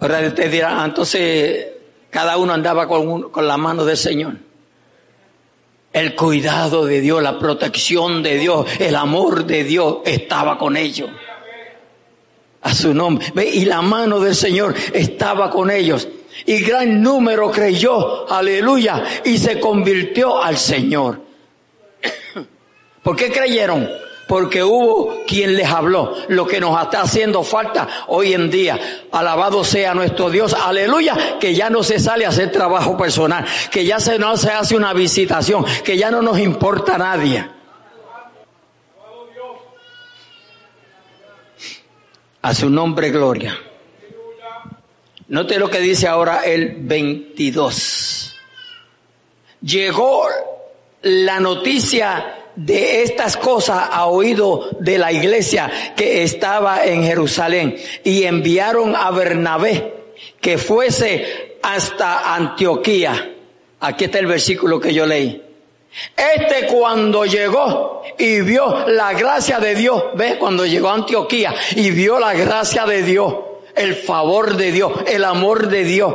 Dirán, 0.00 0.78
ah, 0.78 0.84
entonces 0.84 1.66
cada 2.10 2.38
uno 2.38 2.54
andaba 2.54 2.86
con, 2.88 3.30
con 3.30 3.46
la 3.46 3.56
mano 3.56 3.84
del 3.84 3.96
Señor. 3.96 4.34
El 5.92 6.14
cuidado 6.14 6.86
de 6.86 7.00
Dios, 7.00 7.22
la 7.22 7.38
protección 7.38 8.22
de 8.22 8.38
Dios, 8.38 8.66
el 8.78 8.96
amor 8.96 9.44
de 9.44 9.64
Dios 9.64 9.98
estaba 10.04 10.56
con 10.58 10.76
ellos. 10.76 11.10
A 12.62 12.74
su 12.74 12.94
nombre. 12.94 13.26
Y 13.46 13.64
la 13.66 13.82
mano 13.82 14.20
del 14.20 14.34
Señor 14.34 14.74
estaba 14.92 15.50
con 15.50 15.70
ellos. 15.70 16.08
Y 16.46 16.60
gran 16.60 17.02
número 17.02 17.50
creyó, 17.50 18.30
aleluya, 18.30 19.02
y 19.24 19.38
se 19.38 19.58
convirtió 19.58 20.42
al 20.42 20.56
Señor. 20.56 21.25
¿Por 23.06 23.14
qué 23.14 23.30
creyeron? 23.30 23.88
Porque 24.26 24.64
hubo 24.64 25.22
quien 25.28 25.54
les 25.54 25.68
habló, 25.68 26.16
lo 26.26 26.44
que 26.44 26.58
nos 26.58 26.82
está 26.82 27.02
haciendo 27.02 27.44
falta 27.44 27.86
hoy 28.08 28.34
en 28.34 28.50
día. 28.50 29.04
Alabado 29.12 29.62
sea 29.62 29.94
nuestro 29.94 30.28
Dios, 30.28 30.52
aleluya, 30.52 31.38
que 31.38 31.54
ya 31.54 31.70
no 31.70 31.84
se 31.84 32.00
sale 32.00 32.26
a 32.26 32.30
hacer 32.30 32.50
trabajo 32.50 32.96
personal, 32.96 33.46
que 33.70 33.84
ya 33.84 34.00
se, 34.00 34.18
no 34.18 34.36
se 34.36 34.50
hace 34.50 34.74
una 34.74 34.92
visitación, 34.92 35.64
que 35.84 35.96
ya 35.96 36.10
no 36.10 36.20
nos 36.20 36.40
importa 36.40 36.96
a 36.96 36.98
nadie. 36.98 37.48
A 42.42 42.54
su 42.54 42.68
nombre, 42.68 43.10
gloria. 43.10 43.56
Note 45.28 45.60
lo 45.60 45.70
que 45.70 45.78
dice 45.78 46.08
ahora 46.08 46.40
el 46.40 46.74
22. 46.80 48.34
Llegó 49.60 50.26
la 51.02 51.38
noticia 51.38 52.42
de 52.56 53.02
estas 53.02 53.36
cosas 53.36 53.88
ha 53.92 54.06
oído 54.06 54.70
de 54.80 54.98
la 54.98 55.12
iglesia 55.12 55.70
que 55.94 56.22
estaba 56.22 56.84
en 56.84 57.04
Jerusalén 57.04 57.76
y 58.02 58.24
enviaron 58.24 58.96
a 58.96 59.10
Bernabé 59.10 59.94
que 60.40 60.58
fuese 60.58 61.58
hasta 61.62 62.34
Antioquía. 62.34 63.34
Aquí 63.80 64.06
está 64.06 64.18
el 64.18 64.26
versículo 64.26 64.80
que 64.80 64.94
yo 64.94 65.04
leí. 65.06 65.42
Este 66.16 66.66
cuando 66.66 67.24
llegó 67.24 68.02
y 68.18 68.40
vio 68.40 68.86
la 68.88 69.12
gracia 69.12 69.58
de 69.58 69.74
Dios, 69.74 70.02
ve 70.14 70.36
cuando 70.38 70.66
llegó 70.66 70.88
a 70.88 70.94
Antioquía 70.94 71.54
y 71.74 71.90
vio 71.90 72.18
la 72.18 72.34
gracia 72.34 72.84
de 72.86 73.02
Dios, 73.02 73.34
el 73.74 73.94
favor 73.94 74.56
de 74.56 74.72
Dios, 74.72 74.92
el 75.06 75.24
amor 75.24 75.68
de 75.68 75.84
Dios. 75.84 76.14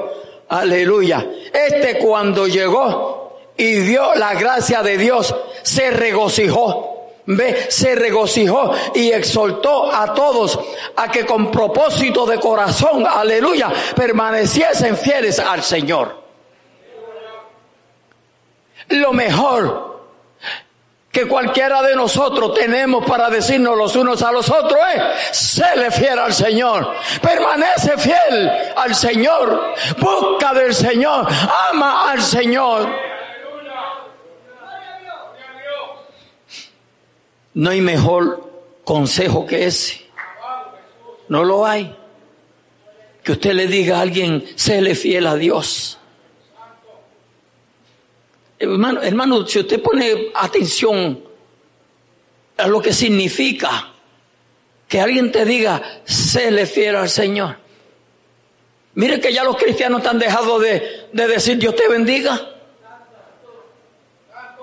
Aleluya. 0.50 1.26
Este 1.54 1.98
cuando 1.98 2.48
llegó 2.48 3.21
y 3.58 3.80
vio 3.80 4.16
la 4.16 4.34
gracia 4.34 4.82
de 4.82 4.98
Dios, 4.98 5.36
se 5.62 5.92
regocijó. 5.92 6.90
Ve, 7.24 7.68
se 7.70 7.94
regocijó 7.94 8.74
y 8.96 9.12
exhortó 9.12 9.94
a 9.94 10.14
todos 10.14 10.60
a 10.96 11.10
que 11.12 11.24
con 11.26 11.52
propósito 11.52 12.26
de 12.26 12.40
corazón, 12.40 13.06
aleluya, 13.06 13.72
permaneciesen 13.96 14.98
fieles 14.98 15.38
al 15.38 15.62
Señor. 15.62 16.20
Lo 18.90 19.14
mejor 19.14 19.92
que 21.12 21.28
cualquiera 21.28 21.82
de 21.82 21.96
nosotros 21.96 22.54
tenemos 22.54 23.06
para 23.06 23.30
decirnos 23.30 23.78
los 23.78 23.96
unos 23.96 24.22
a 24.24 24.32
los 24.32 24.50
otros 24.50 24.80
es, 24.96 25.38
séle 25.38 25.92
fiel 25.92 26.18
al 26.18 26.34
Señor, 26.34 26.94
permanece 27.22 27.98
fiel 27.98 28.50
al 28.76 28.96
Señor, 28.96 29.74
busca 29.98 30.54
del 30.54 30.74
Señor, 30.74 31.28
ama 31.72 32.12
al 32.12 32.22
Señor. 32.22 33.12
No 37.54 37.70
hay 37.70 37.82
mejor 37.82 38.50
consejo 38.84 39.46
que 39.46 39.66
ese. 39.66 40.06
No 41.28 41.44
lo 41.44 41.66
hay. 41.66 41.96
Que 43.24 43.34
usted 43.34 43.54
le 43.54 43.68
diga 43.68 43.98
a 43.98 44.02
alguien, 44.02 44.46
séle 44.56 44.96
fiel 44.96 45.28
a 45.28 45.36
Dios. 45.36 45.98
Hermano, 48.58 49.02
hermano, 49.02 49.46
si 49.48 49.60
usted 49.60 49.82
pone 49.82 50.32
atención 50.36 51.24
a 52.58 52.68
lo 52.68 52.82
que 52.82 52.94
significa 52.94 53.92
que 54.88 55.00
alguien 55.00 55.32
te 55.32 55.46
diga, 55.46 56.02
séle 56.06 56.66
fiel 56.66 56.96
al 56.96 57.10
Señor. 57.10 57.58
Mire 58.94 59.20
que 59.20 59.34
ya 59.34 59.44
los 59.44 59.56
cristianos 59.56 60.06
han 60.06 60.20
dejado 60.20 60.60
de, 60.60 61.08
de 61.14 61.28
decir 61.28 61.58
Dios 61.58 61.76
te 61.76 61.88
bendiga. 61.88 62.51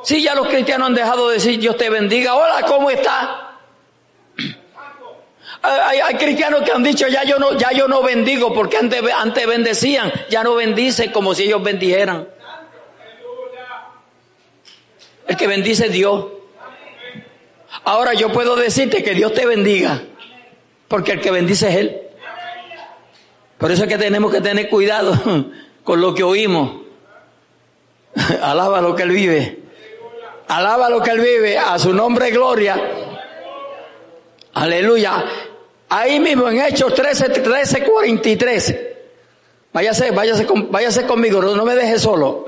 Sí, 0.08 0.22
ya 0.22 0.34
los 0.34 0.48
cristianos 0.48 0.88
han 0.88 0.94
dejado 0.94 1.28
de 1.28 1.34
decir 1.34 1.60
Dios 1.60 1.76
te 1.76 1.90
bendiga. 1.90 2.34
Hola, 2.34 2.64
¿cómo 2.66 2.88
está? 2.88 3.58
Hay, 5.60 6.16
cristianos 6.16 6.62
que 6.62 6.72
han 6.72 6.82
dicho 6.82 7.06
ya 7.08 7.24
yo 7.24 7.38
no, 7.38 7.58
ya 7.58 7.72
yo 7.72 7.86
no 7.88 8.02
bendigo 8.02 8.54
porque 8.54 8.78
antes, 8.78 9.02
antes 9.14 9.46
bendecían, 9.46 10.10
ya 10.30 10.42
no 10.42 10.54
bendice 10.54 11.12
como 11.12 11.34
si 11.34 11.42
ellos 11.42 11.62
bendijeran. 11.62 12.26
El 15.26 15.36
que 15.36 15.46
bendice 15.46 15.88
es 15.88 15.92
Dios. 15.92 16.24
Ahora 17.84 18.14
yo 18.14 18.32
puedo 18.32 18.56
decirte 18.56 19.04
que 19.04 19.12
Dios 19.12 19.34
te 19.34 19.44
bendiga, 19.44 20.00
porque 20.88 21.12
el 21.12 21.20
que 21.20 21.30
bendice 21.30 21.68
es 21.68 21.76
Él. 21.76 22.00
Por 23.58 23.70
eso 23.70 23.82
es 23.82 23.90
que 23.90 23.98
tenemos 23.98 24.32
que 24.32 24.40
tener 24.40 24.70
cuidado 24.70 25.12
con 25.84 26.00
lo 26.00 26.14
que 26.14 26.22
oímos. 26.22 26.80
Alaba 28.40 28.80
lo 28.80 28.96
que 28.96 29.02
Él 29.02 29.10
vive. 29.10 29.67
Alaba 30.48 30.88
lo 30.88 31.02
que 31.02 31.10
Él 31.10 31.20
vive. 31.20 31.58
A 31.58 31.78
su 31.78 31.92
nombre 31.92 32.30
gloria. 32.30 32.80
Aleluya. 34.54 35.24
Ahí 35.90 36.20
mismo 36.20 36.48
en 36.48 36.60
Hechos 36.60 36.94
13, 36.94 37.28
13, 37.28 37.84
43. 37.84 38.76
Váyase, 39.72 40.10
váyase, 40.10 40.46
váyase 40.70 41.06
conmigo, 41.06 41.40
no 41.40 41.64
me 41.64 41.74
deje 41.74 41.98
solo. 41.98 42.44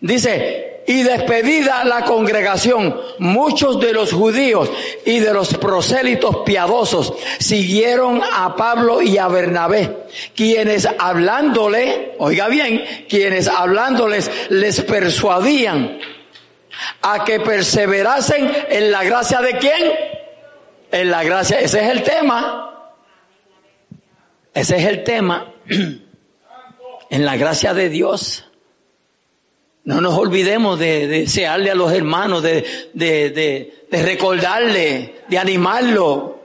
Dice, 0.00 0.82
y 0.86 1.02
despedida 1.02 1.84
la 1.84 2.04
congregación, 2.04 3.00
muchos 3.18 3.80
de 3.80 3.92
los 3.92 4.12
judíos 4.12 4.70
y 5.06 5.20
de 5.20 5.32
los 5.32 5.54
prosélitos 5.54 6.38
piadosos 6.44 7.14
siguieron 7.38 8.20
a 8.22 8.54
Pablo 8.54 9.00
y 9.00 9.16
a 9.16 9.28
Bernabé, 9.28 10.04
quienes 10.36 10.86
hablándole, 10.98 12.12
oiga 12.18 12.48
bien, 12.48 12.84
quienes 13.08 13.48
hablándoles 13.48 14.30
les 14.50 14.82
persuadían 14.82 15.98
a 17.02 17.24
que 17.24 17.40
perseverasen 17.40 18.50
en 18.68 18.90
la 18.90 19.04
gracia 19.04 19.40
de 19.40 19.58
quién? 19.58 19.92
En 20.90 21.10
la 21.10 21.24
gracia, 21.24 21.60
ese 21.60 21.80
es 21.80 21.90
el 21.90 22.02
tema. 22.02 22.92
Ese 24.52 24.76
es 24.76 24.84
el 24.84 25.04
tema. 25.04 25.52
en 27.10 27.24
la 27.24 27.36
gracia 27.36 27.74
de 27.74 27.88
Dios. 27.88 28.44
No 29.84 30.00
nos 30.00 30.14
olvidemos 30.14 30.78
de, 30.78 31.06
desearle 31.06 31.70
a 31.70 31.74
los 31.74 31.92
hermanos, 31.92 32.42
de, 32.42 32.90
de, 32.94 33.30
de, 33.90 34.02
recordarle, 34.02 35.22
de 35.28 35.38
animarlo. 35.38 36.40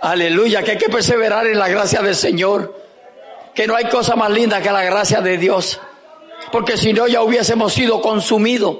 Aleluya, 0.00 0.62
que 0.62 0.72
hay 0.72 0.78
que 0.78 0.88
perseverar 0.88 1.46
en 1.46 1.58
la 1.58 1.68
gracia 1.68 2.00
del 2.00 2.14
Señor. 2.14 2.80
Que 3.54 3.66
no 3.66 3.74
hay 3.74 3.86
cosa 3.86 4.14
más 4.14 4.30
linda 4.30 4.62
que 4.62 4.70
la 4.70 4.84
gracia 4.84 5.20
de 5.20 5.36
Dios. 5.36 5.80
Porque 6.52 6.76
si 6.76 6.92
no 6.92 7.08
ya 7.08 7.22
hubiésemos 7.22 7.72
sido 7.72 8.00
consumidos. 8.00 8.78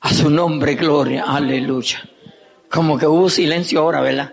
A 0.00 0.14
su 0.14 0.30
nombre, 0.30 0.74
gloria, 0.76 1.24
aleluya. 1.24 2.02
Como 2.70 2.98
que 2.98 3.06
hubo 3.06 3.28
silencio 3.28 3.80
ahora, 3.80 4.00
¿verdad? 4.00 4.32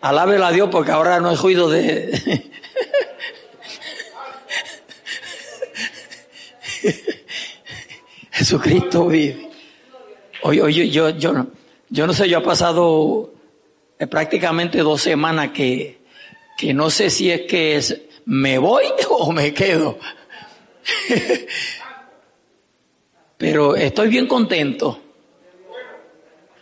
Alábelo 0.00 0.44
a 0.46 0.52
Dios 0.52 0.68
porque 0.70 0.90
ahora 0.90 1.20
no 1.20 1.32
he 1.32 1.38
oído 1.38 1.70
de... 1.70 2.50
Jesucristo 8.32 9.06
vive. 9.06 9.48
Oye, 10.42 10.60
oye, 10.60 10.90
yo, 10.90 11.10
yo, 11.10 11.32
no, 11.32 11.46
yo 11.88 12.06
no 12.06 12.12
sé, 12.12 12.28
yo 12.28 12.38
he 12.38 12.42
pasado 12.42 13.32
eh, 13.98 14.06
prácticamente 14.06 14.78
dos 14.78 15.00
semanas 15.00 15.52
que, 15.52 16.00
que 16.58 16.74
no 16.74 16.90
sé 16.90 17.10
si 17.10 17.30
es 17.30 17.42
que 17.42 17.76
es, 17.76 18.02
me 18.24 18.58
voy 18.58 18.84
o 19.08 19.32
me 19.32 19.54
quedo. 19.54 19.98
Pero 23.38 23.76
estoy 23.76 24.08
bien 24.08 24.26
contento. 24.26 25.00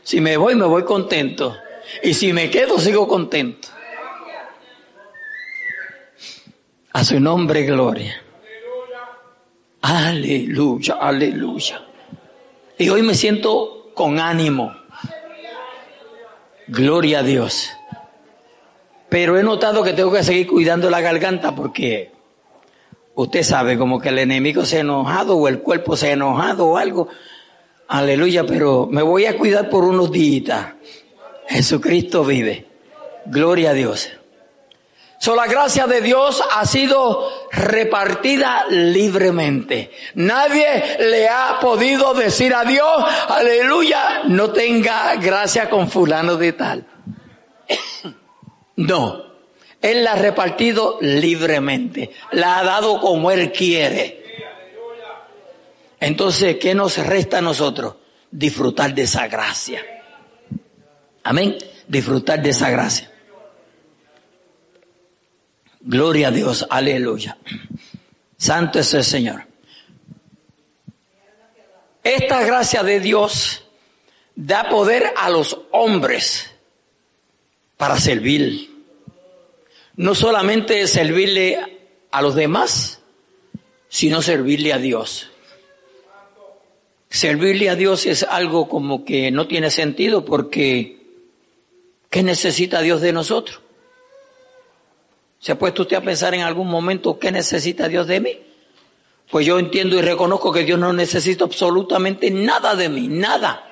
Si 0.02 0.20
me 0.20 0.36
voy, 0.36 0.54
me 0.54 0.66
voy 0.66 0.84
contento. 0.84 1.56
Y 2.02 2.14
si 2.14 2.32
me 2.32 2.50
quedo, 2.50 2.78
sigo 2.78 3.06
contento. 3.06 3.68
A 6.92 7.04
su 7.04 7.18
nombre, 7.20 7.64
gloria. 7.64 8.22
Aleluya, 9.80 10.94
aleluya. 11.00 11.82
Y 12.78 12.88
hoy 12.88 13.02
me 13.02 13.14
siento 13.14 13.90
con 13.94 14.18
ánimo. 14.18 14.74
Gloria 16.68 17.20
a 17.20 17.22
Dios. 17.22 17.70
Pero 19.08 19.38
he 19.38 19.42
notado 19.42 19.82
que 19.82 19.92
tengo 19.92 20.12
que 20.12 20.22
seguir 20.22 20.46
cuidando 20.46 20.88
la 20.88 21.00
garganta 21.00 21.54
porque 21.54 22.11
usted 23.14 23.42
sabe 23.42 23.78
como 23.78 24.00
que 24.00 24.10
el 24.10 24.18
enemigo 24.18 24.64
se 24.64 24.78
ha 24.78 24.80
enojado 24.80 25.36
o 25.36 25.48
el 25.48 25.60
cuerpo 25.60 25.96
se 25.96 26.08
ha 26.08 26.12
enojado 26.12 26.66
o 26.66 26.76
algo. 26.76 27.08
Aleluya, 27.88 28.44
pero 28.44 28.88
me 28.90 29.02
voy 29.02 29.26
a 29.26 29.36
cuidar 29.36 29.68
por 29.68 29.84
unos 29.84 30.10
días. 30.10 30.74
Jesucristo 31.48 32.24
vive. 32.24 32.66
Gloria 33.26 33.70
a 33.70 33.74
Dios. 33.74 34.10
So, 35.22 35.36
la 35.36 35.46
gracia 35.46 35.86
de 35.86 36.00
Dios 36.00 36.42
ha 36.52 36.66
sido 36.66 37.28
repartida 37.52 38.66
libremente. 38.68 39.92
Nadie 40.14 40.96
le 40.98 41.28
ha 41.28 41.60
podido 41.60 42.12
decir 42.12 42.52
a 42.52 42.64
Dios, 42.64 43.04
aleluya, 43.28 44.22
no 44.24 44.50
tenga 44.50 45.14
gracia 45.14 45.70
con 45.70 45.88
fulano 45.88 46.36
de 46.36 46.52
tal. 46.52 46.86
No, 48.74 49.31
Él 49.82 50.04
la 50.04 50.12
ha 50.12 50.16
repartido 50.16 50.98
libremente, 51.00 52.12
la 52.30 52.58
ha 52.58 52.64
dado 52.64 53.00
como 53.00 53.32
Él 53.32 53.50
quiere. 53.50 54.22
Entonces, 55.98 56.56
¿qué 56.56 56.74
nos 56.74 56.98
resta 56.98 57.38
a 57.38 57.42
nosotros? 57.42 57.96
Disfrutar 58.30 58.94
de 58.94 59.02
esa 59.02 59.26
gracia. 59.26 59.84
Amén. 61.24 61.58
Disfrutar 61.86 62.40
de 62.40 62.50
esa 62.50 62.70
gracia. 62.70 63.10
Gloria 65.80 66.28
a 66.28 66.30
Dios, 66.30 66.64
aleluya. 66.70 67.36
Santo 68.36 68.78
es 68.78 68.94
el 68.94 69.04
Señor. 69.04 69.46
Esta 72.04 72.42
gracia 72.44 72.82
de 72.82 73.00
Dios 73.00 73.64
da 74.34 74.68
poder 74.68 75.12
a 75.16 75.28
los 75.28 75.58
hombres 75.72 76.50
para 77.76 77.98
servir. 77.98 78.71
No 79.96 80.14
solamente 80.14 80.86
servirle 80.86 81.58
a 82.10 82.22
los 82.22 82.34
demás, 82.34 83.00
sino 83.88 84.22
servirle 84.22 84.72
a 84.72 84.78
Dios. 84.78 85.30
Servirle 87.10 87.68
a 87.68 87.76
Dios 87.76 88.06
es 88.06 88.22
algo 88.22 88.68
como 88.68 89.04
que 89.04 89.30
no 89.30 89.46
tiene 89.46 89.70
sentido 89.70 90.24
porque 90.24 90.98
¿qué 92.08 92.22
necesita 92.22 92.80
Dios 92.80 93.02
de 93.02 93.12
nosotros? 93.12 93.60
¿Se 95.38 95.52
ha 95.52 95.58
puesto 95.58 95.82
usted 95.82 95.96
a 95.96 96.00
pensar 96.00 96.34
en 96.34 96.40
algún 96.40 96.68
momento 96.68 97.18
qué 97.18 97.30
necesita 97.30 97.88
Dios 97.88 98.06
de 98.06 98.20
mí? 98.20 98.38
Pues 99.30 99.44
yo 99.44 99.58
entiendo 99.58 99.96
y 99.96 100.02
reconozco 100.02 100.52
que 100.52 100.64
Dios 100.64 100.78
no 100.78 100.92
necesita 100.92 101.44
absolutamente 101.44 102.30
nada 102.30 102.74
de 102.74 102.88
mí, 102.88 103.08
nada. 103.08 103.68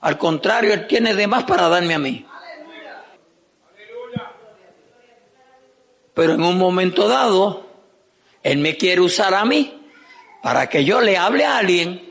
Al 0.00 0.18
contrario, 0.18 0.72
Él 0.72 0.86
tiene 0.86 1.14
de 1.14 1.26
más 1.26 1.44
para 1.44 1.68
darme 1.68 1.94
a 1.94 1.98
mí. 1.98 2.24
Pero 6.14 6.34
en 6.34 6.42
un 6.42 6.58
momento 6.58 7.08
dado, 7.08 7.66
Él 8.42 8.58
me 8.58 8.76
quiere 8.76 9.00
usar 9.00 9.34
a 9.34 9.44
mí 9.44 9.80
para 10.42 10.68
que 10.68 10.84
yo 10.84 11.00
le 11.00 11.16
hable 11.16 11.44
a 11.44 11.58
alguien, 11.58 12.10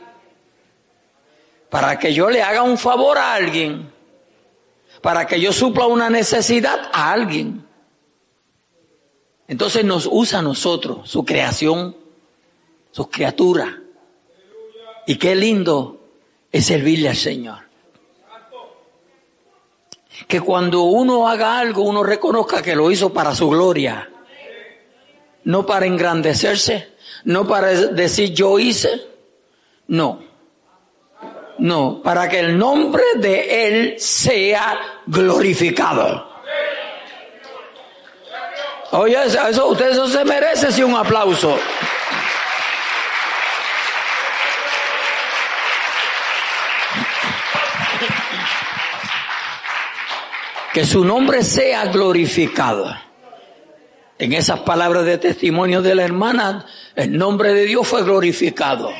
para 1.69 1.99
que 1.99 2.13
yo 2.13 2.29
le 2.29 2.41
haga 2.41 2.63
un 2.63 2.77
favor 2.77 3.17
a 3.17 3.33
alguien 3.33 3.91
para 5.01 5.25
que 5.25 5.39
yo 5.39 5.51
supla 5.51 5.87
una 5.87 6.09
necesidad 6.09 6.89
a 6.93 7.11
alguien. 7.11 7.65
Entonces 9.47 9.83
nos 9.83 10.07
usa 10.09 10.39
a 10.39 10.43
nosotros, 10.43 11.09
su 11.09 11.25
creación, 11.25 11.97
sus 12.91 13.07
criaturas. 13.09 13.73
Y 15.07 15.15
qué 15.15 15.35
lindo 15.35 15.99
es 16.51 16.67
servirle 16.67 17.09
al 17.09 17.15
Señor. 17.15 17.70
Que 20.27 20.41
cuando 20.41 20.83
uno 20.83 21.27
haga 21.27 21.59
algo, 21.59 21.83
uno 21.83 22.03
reconozca 22.03 22.61
que 22.61 22.75
lo 22.75 22.91
hizo 22.91 23.11
para 23.11 23.35
su 23.35 23.49
gloria. 23.49 24.09
No 25.43 25.65
para 25.65 25.85
engrandecerse, 25.85 26.89
no 27.25 27.47
para 27.47 27.69
decir 27.69 28.33
yo 28.33 28.59
hice. 28.59 29.01
No 29.87 30.31
no, 31.61 32.01
para 32.03 32.27
que 32.27 32.39
el 32.39 32.57
nombre 32.57 33.03
de 33.17 33.67
Él 33.67 33.95
sea 33.99 34.79
glorificado. 35.05 36.27
Oye, 38.93 39.15
eso, 39.23 39.67
usted 39.67 39.91
eso 39.91 40.07
se 40.07 40.25
merece 40.25 40.71
sí, 40.71 40.81
un 40.81 40.95
aplauso. 40.95 41.55
Que 50.73 50.85
su 50.85 51.03
nombre 51.03 51.43
sea 51.43 51.85
glorificado. 51.85 52.93
En 54.17 54.33
esas 54.33 54.59
palabras 54.59 55.05
de 55.05 55.17
testimonio 55.17 55.81
de 55.81 55.95
la 55.95 56.03
hermana, 56.03 56.65
el 56.95 57.17
nombre 57.17 57.53
de 57.53 57.65
Dios 57.65 57.87
fue 57.87 58.03
glorificado. 58.03 58.91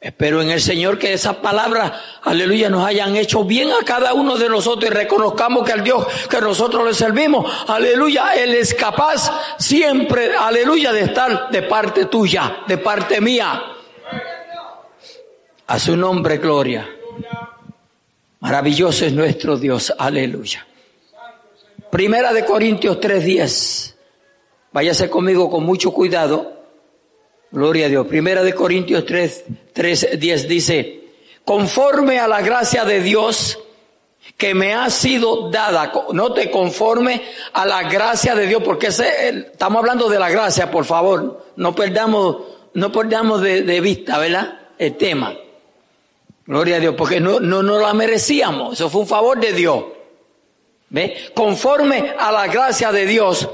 Espero 0.00 0.40
en 0.40 0.48
el 0.48 0.62
Señor 0.62 0.98
que 0.98 1.12
esas 1.12 1.36
palabras, 1.36 1.92
aleluya, 2.22 2.70
nos 2.70 2.86
hayan 2.86 3.16
hecho 3.16 3.44
bien 3.44 3.70
a 3.70 3.84
cada 3.84 4.14
uno 4.14 4.38
de 4.38 4.48
nosotros 4.48 4.90
y 4.90 4.94
reconozcamos 4.94 5.62
que 5.66 5.72
al 5.72 5.84
Dios 5.84 6.06
que 6.30 6.40
nosotros 6.40 6.86
le 6.86 6.94
servimos, 6.94 7.52
aleluya, 7.68 8.32
Él 8.34 8.54
es 8.54 8.72
capaz 8.72 9.30
siempre, 9.58 10.34
aleluya, 10.34 10.90
de 10.90 11.02
estar 11.02 11.50
de 11.50 11.62
parte 11.62 12.06
tuya, 12.06 12.62
de 12.66 12.78
parte 12.78 13.20
mía. 13.20 13.62
A 15.66 15.78
su 15.78 15.94
nombre, 15.98 16.38
gloria. 16.38 16.88
Maravilloso 18.40 19.04
es 19.04 19.12
nuestro 19.12 19.58
Dios, 19.58 19.92
aleluya. 19.96 20.66
Primera 21.90 22.32
de 22.32 22.44
Corintios 22.44 22.98
3:10. 22.98 23.94
Váyase 24.72 25.10
conmigo 25.10 25.50
con 25.50 25.64
mucho 25.64 25.92
cuidado. 25.92 26.60
Gloria 27.50 27.86
a 27.86 27.88
Dios. 27.88 28.06
Primera 28.06 28.42
de 28.42 28.54
Corintios 28.54 29.04
3, 29.04 29.44
3, 29.72 30.18
10 30.18 30.48
dice, 30.48 31.00
conforme 31.44 32.20
a 32.20 32.28
la 32.28 32.40
gracia 32.40 32.84
de 32.84 33.00
Dios 33.00 33.58
que 34.36 34.54
me 34.54 34.72
ha 34.72 34.88
sido 34.88 35.50
dada, 35.50 35.92
no 36.12 36.32
te 36.32 36.50
conforme 36.50 37.22
a 37.52 37.66
la 37.66 37.82
gracia 37.90 38.34
de 38.36 38.46
Dios, 38.46 38.62
porque 38.62 38.86
estamos 38.86 39.80
hablando 39.80 40.08
de 40.08 40.18
la 40.18 40.30
gracia, 40.30 40.70
por 40.70 40.84
favor, 40.84 41.46
no 41.56 41.74
perdamos, 41.74 42.36
no 42.74 42.92
perdamos 42.92 43.42
de, 43.42 43.62
de 43.62 43.80
vista, 43.80 44.18
¿verdad? 44.18 44.60
El 44.78 44.96
tema. 44.96 45.34
Gloria 46.46 46.76
a 46.76 46.80
Dios, 46.80 46.94
porque 46.96 47.20
no, 47.20 47.40
no, 47.40 47.62
no 47.62 47.78
la 47.78 47.94
merecíamos, 47.94 48.74
eso 48.74 48.90
fue 48.90 49.02
un 49.02 49.06
favor 49.06 49.38
de 49.38 49.52
Dios. 49.52 49.84
¿Ve? 50.88 51.30
Conforme 51.34 52.14
a 52.18 52.32
la 52.32 52.48
gracia 52.48 52.90
de 52.90 53.06
Dios 53.06 53.48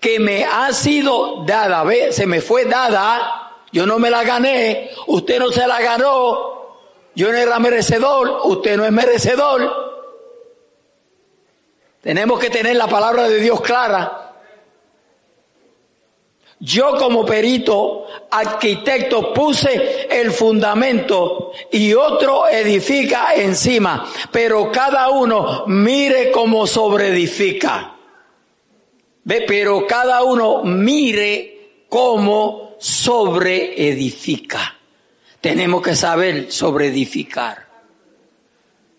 que 0.00 0.18
me 0.18 0.44
ha 0.44 0.72
sido 0.72 1.44
dada, 1.44 1.84
ve, 1.84 2.12
se 2.12 2.26
me 2.26 2.40
fue 2.40 2.64
dada, 2.64 3.52
yo 3.72 3.86
no 3.86 3.98
me 3.98 4.10
la 4.10 4.24
gané, 4.24 4.90
usted 5.06 5.38
no 5.38 5.50
se 5.50 5.66
la 5.66 5.80
ganó, 5.80 6.56
yo 7.14 7.30
no 7.30 7.38
era 7.38 7.58
merecedor, 7.58 8.40
usted 8.44 8.76
no 8.76 8.84
es 8.84 8.92
merecedor. 8.92 9.86
Tenemos 12.00 12.38
que 12.38 12.50
tener 12.50 12.76
la 12.76 12.86
palabra 12.86 13.28
de 13.28 13.40
Dios 13.40 13.60
clara. 13.60 14.25
Yo 16.58 16.96
como 16.96 17.26
perito, 17.26 18.06
arquitecto, 18.30 19.34
puse 19.34 20.06
el 20.10 20.32
fundamento 20.32 21.52
y 21.70 21.92
otro 21.92 22.48
edifica 22.48 23.34
encima, 23.34 24.10
pero 24.32 24.72
cada 24.72 25.10
uno 25.10 25.64
mire 25.66 26.30
cómo 26.30 26.66
sobreedifica. 26.66 27.94
Ve, 29.24 29.44
pero 29.46 29.86
cada 29.86 30.22
uno 30.22 30.62
mire 30.64 31.84
cómo 31.88 32.76
sobreedifica. 32.78 34.76
Tenemos 35.40 35.82
que 35.82 35.94
saber 35.94 36.50
sobreedificar. 36.50 37.66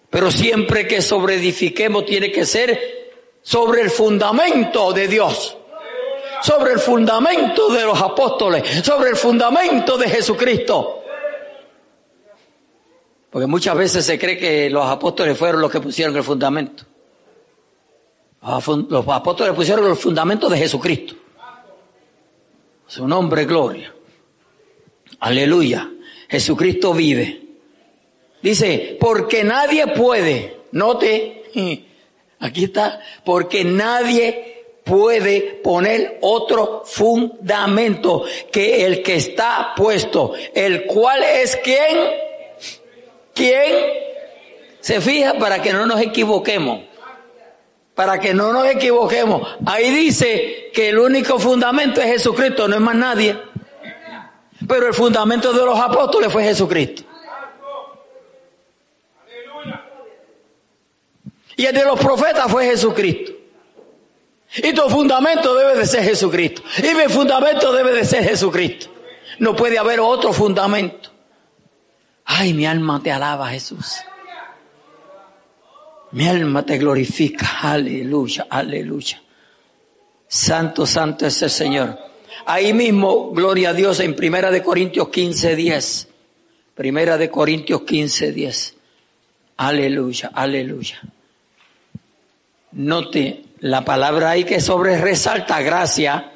Pero 0.10 0.32
siempre 0.32 0.88
que 0.88 1.02
sobreedifiquemos 1.02 2.06
tiene 2.06 2.32
que 2.32 2.46
ser 2.46 2.80
sobre 3.42 3.82
el 3.82 3.90
fundamento 3.90 4.94
de 4.94 5.08
Dios. 5.08 5.58
Sobre 6.42 6.74
el 6.74 6.80
fundamento 6.80 7.70
de 7.70 7.84
los 7.84 8.02
apóstoles. 8.02 8.86
Sobre 8.86 9.10
el 9.10 9.16
fundamento 9.16 9.98
de 9.98 10.10
Jesucristo. 10.10 11.04
Porque 13.30 13.48
muchas 13.48 13.76
veces 13.76 14.06
se 14.06 14.18
cree 14.18 14.38
que 14.38 14.70
los 14.70 14.86
apóstoles 14.86 15.38
fueron 15.38 15.62
los 15.62 15.72
que 15.72 15.82
pusieron 15.82 16.16
el 16.16 16.24
fundamento. 16.24 16.84
Los 18.42 19.08
apóstoles 19.08 19.54
pusieron 19.54 19.88
los 19.88 20.00
fundamentos 20.00 20.50
de 20.52 20.58
Jesucristo. 20.58 21.16
Su 22.88 23.08
nombre, 23.08 23.46
gloria. 23.46 23.94
Aleluya. 25.20 25.92
Jesucristo 26.30 26.94
vive. 26.94 27.42
Dice, 28.42 28.98
porque 29.00 29.44
nadie 29.44 29.88
puede, 29.88 30.62
note, 30.72 31.44
aquí 32.40 32.66
está, 32.66 33.02
porque 33.26 33.64
nadie 33.66 34.57
puede 34.88 35.60
poner 35.64 36.20
otro 36.22 36.84
fundamento 36.86 38.24
que 38.52 38.86
el 38.86 39.04
que 39.04 39.16
está 39.16 39.74
puesto, 39.76 40.34
el 40.54 40.86
cual 40.86 41.24
es 41.24 41.58
quien, 41.58 41.98
quien 43.34 43.74
se 44.80 45.02
fija 45.02 45.34
para 45.34 45.62
que 45.62 45.74
no 45.74 45.86
nos 45.86 46.00
equivoquemos 46.00 46.82
para 47.98 48.20
que 48.20 48.32
no 48.32 48.54
nos 48.54 48.68
equivoquemos. 48.68 49.56
Ahí 49.66 49.90
dice 49.90 50.70
que 50.72 50.90
el 50.90 51.00
único 51.00 51.40
fundamento 51.40 52.00
es 52.00 52.06
Jesucristo, 52.06 52.68
no 52.68 52.76
es 52.76 52.82
más 52.82 52.94
nadie. 52.94 53.36
Pero 54.68 54.86
el 54.86 54.94
fundamento 54.94 55.52
de 55.52 55.66
los 55.66 55.80
apóstoles 55.80 56.32
fue 56.32 56.44
Jesucristo. 56.44 57.02
Y 61.56 61.66
el 61.66 61.74
de 61.74 61.86
los 61.86 62.00
profetas 62.00 62.52
fue 62.52 62.66
Jesucristo. 62.66 63.37
Y 64.56 64.74
tu 64.74 64.90
fundamento 64.90 65.56
debe 65.56 65.76
de 65.76 65.86
ser 65.86 66.04
Jesucristo. 66.04 66.64
Y 66.78 66.96
mi 66.96 67.12
fundamento 67.14 67.72
debe 67.74 67.94
de 67.94 68.06
ser 68.06 68.24
Jesucristo. 68.24 68.88
No 69.40 69.56
puede 69.56 69.78
haber 69.78 70.00
otro 70.00 70.34
fundamento. 70.34 71.12
Ay, 72.26 72.54
mi 72.54 72.66
alma 72.66 73.02
te 73.02 73.12
alaba, 73.12 73.50
Jesús. 73.50 73.98
Mi 76.12 76.28
alma 76.28 76.66
te 76.66 76.78
glorifica. 76.78 77.60
Aleluya, 77.62 78.48
aleluya. 78.50 79.22
Santo, 80.28 80.86
santo 80.86 81.26
es 81.26 81.42
el 81.42 81.50
Señor. 81.50 81.98
Ahí 82.46 82.74
mismo, 82.74 83.32
gloria 83.32 83.70
a 83.70 83.74
Dios, 83.74 84.00
en 84.00 84.16
Primera 84.16 84.50
de 84.52 84.64
Corintios 84.64 85.10
15, 85.10 85.56
10. 85.56 86.08
Primera 86.76 87.18
de 87.18 87.30
Corintios 87.30 87.82
15, 87.82 88.32
10. 88.32 88.76
Aleluya, 89.58 90.32
aleluya. 90.34 91.02
Note 92.74 93.47
la 93.60 93.84
palabra 93.84 94.32
ahí 94.32 94.44
que 94.44 94.60
sobre 94.60 94.98
resalta 94.98 95.62
gracia. 95.62 96.32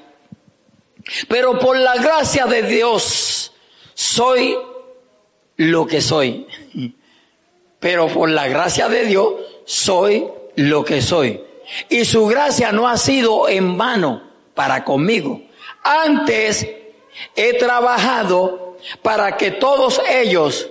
Pero 1.27 1.59
por 1.59 1.77
la 1.77 1.95
gracia 1.95 2.45
de 2.45 2.63
Dios 2.63 3.51
soy 3.93 4.57
lo 5.57 5.85
que 5.87 6.01
soy. 6.01 6.47
Pero 7.79 8.07
por 8.07 8.29
la 8.29 8.47
gracia 8.47 8.87
de 8.87 9.05
Dios 9.05 9.33
soy 9.65 10.27
lo 10.55 10.83
que 10.83 11.01
soy. 11.01 11.41
Y 11.89 12.05
su 12.05 12.25
gracia 12.27 12.71
no 12.71 12.87
ha 12.87 12.97
sido 12.97 13.47
en 13.47 13.77
vano 13.77 14.21
para 14.53 14.83
conmigo. 14.83 15.41
Antes 15.83 16.67
he 17.35 17.53
trabajado 17.53 18.77
para 19.01 19.37
que 19.37 19.51
todos 19.51 20.01
ellos, 20.09 20.69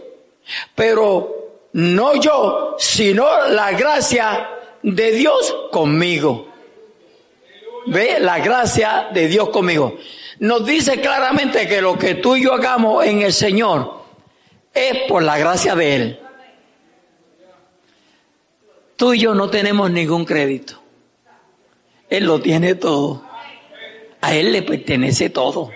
pero 0.74 1.68
no 1.72 2.14
yo, 2.16 2.76
sino 2.78 3.48
la 3.48 3.72
gracia 3.72 4.48
de 4.82 5.12
Dios 5.12 5.54
conmigo. 5.70 6.48
¿Ve? 7.86 8.18
La 8.20 8.38
gracia 8.38 9.08
de 9.12 9.28
Dios 9.28 9.48
conmigo. 9.50 9.96
Nos 10.40 10.64
dice 10.64 11.00
claramente 11.00 11.68
que 11.68 11.80
lo 11.82 11.98
que 11.98 12.14
tú 12.14 12.36
y 12.36 12.44
yo 12.44 12.54
hagamos 12.54 13.04
en 13.04 13.22
el 13.22 13.32
Señor 13.32 14.00
es 14.72 15.02
por 15.08 15.22
la 15.22 15.38
gracia 15.38 15.74
de 15.74 15.94
Él. 15.96 16.20
Tú 18.96 19.14
y 19.14 19.20
yo 19.20 19.34
no 19.34 19.48
tenemos 19.48 19.90
ningún 19.90 20.24
crédito. 20.24 20.80
Él 22.08 22.24
lo 22.24 22.40
tiene 22.40 22.74
todo. 22.74 23.24
A 24.20 24.34
Él 24.34 24.52
le 24.52 24.62
pertenece 24.62 25.30
todo. 25.30 25.70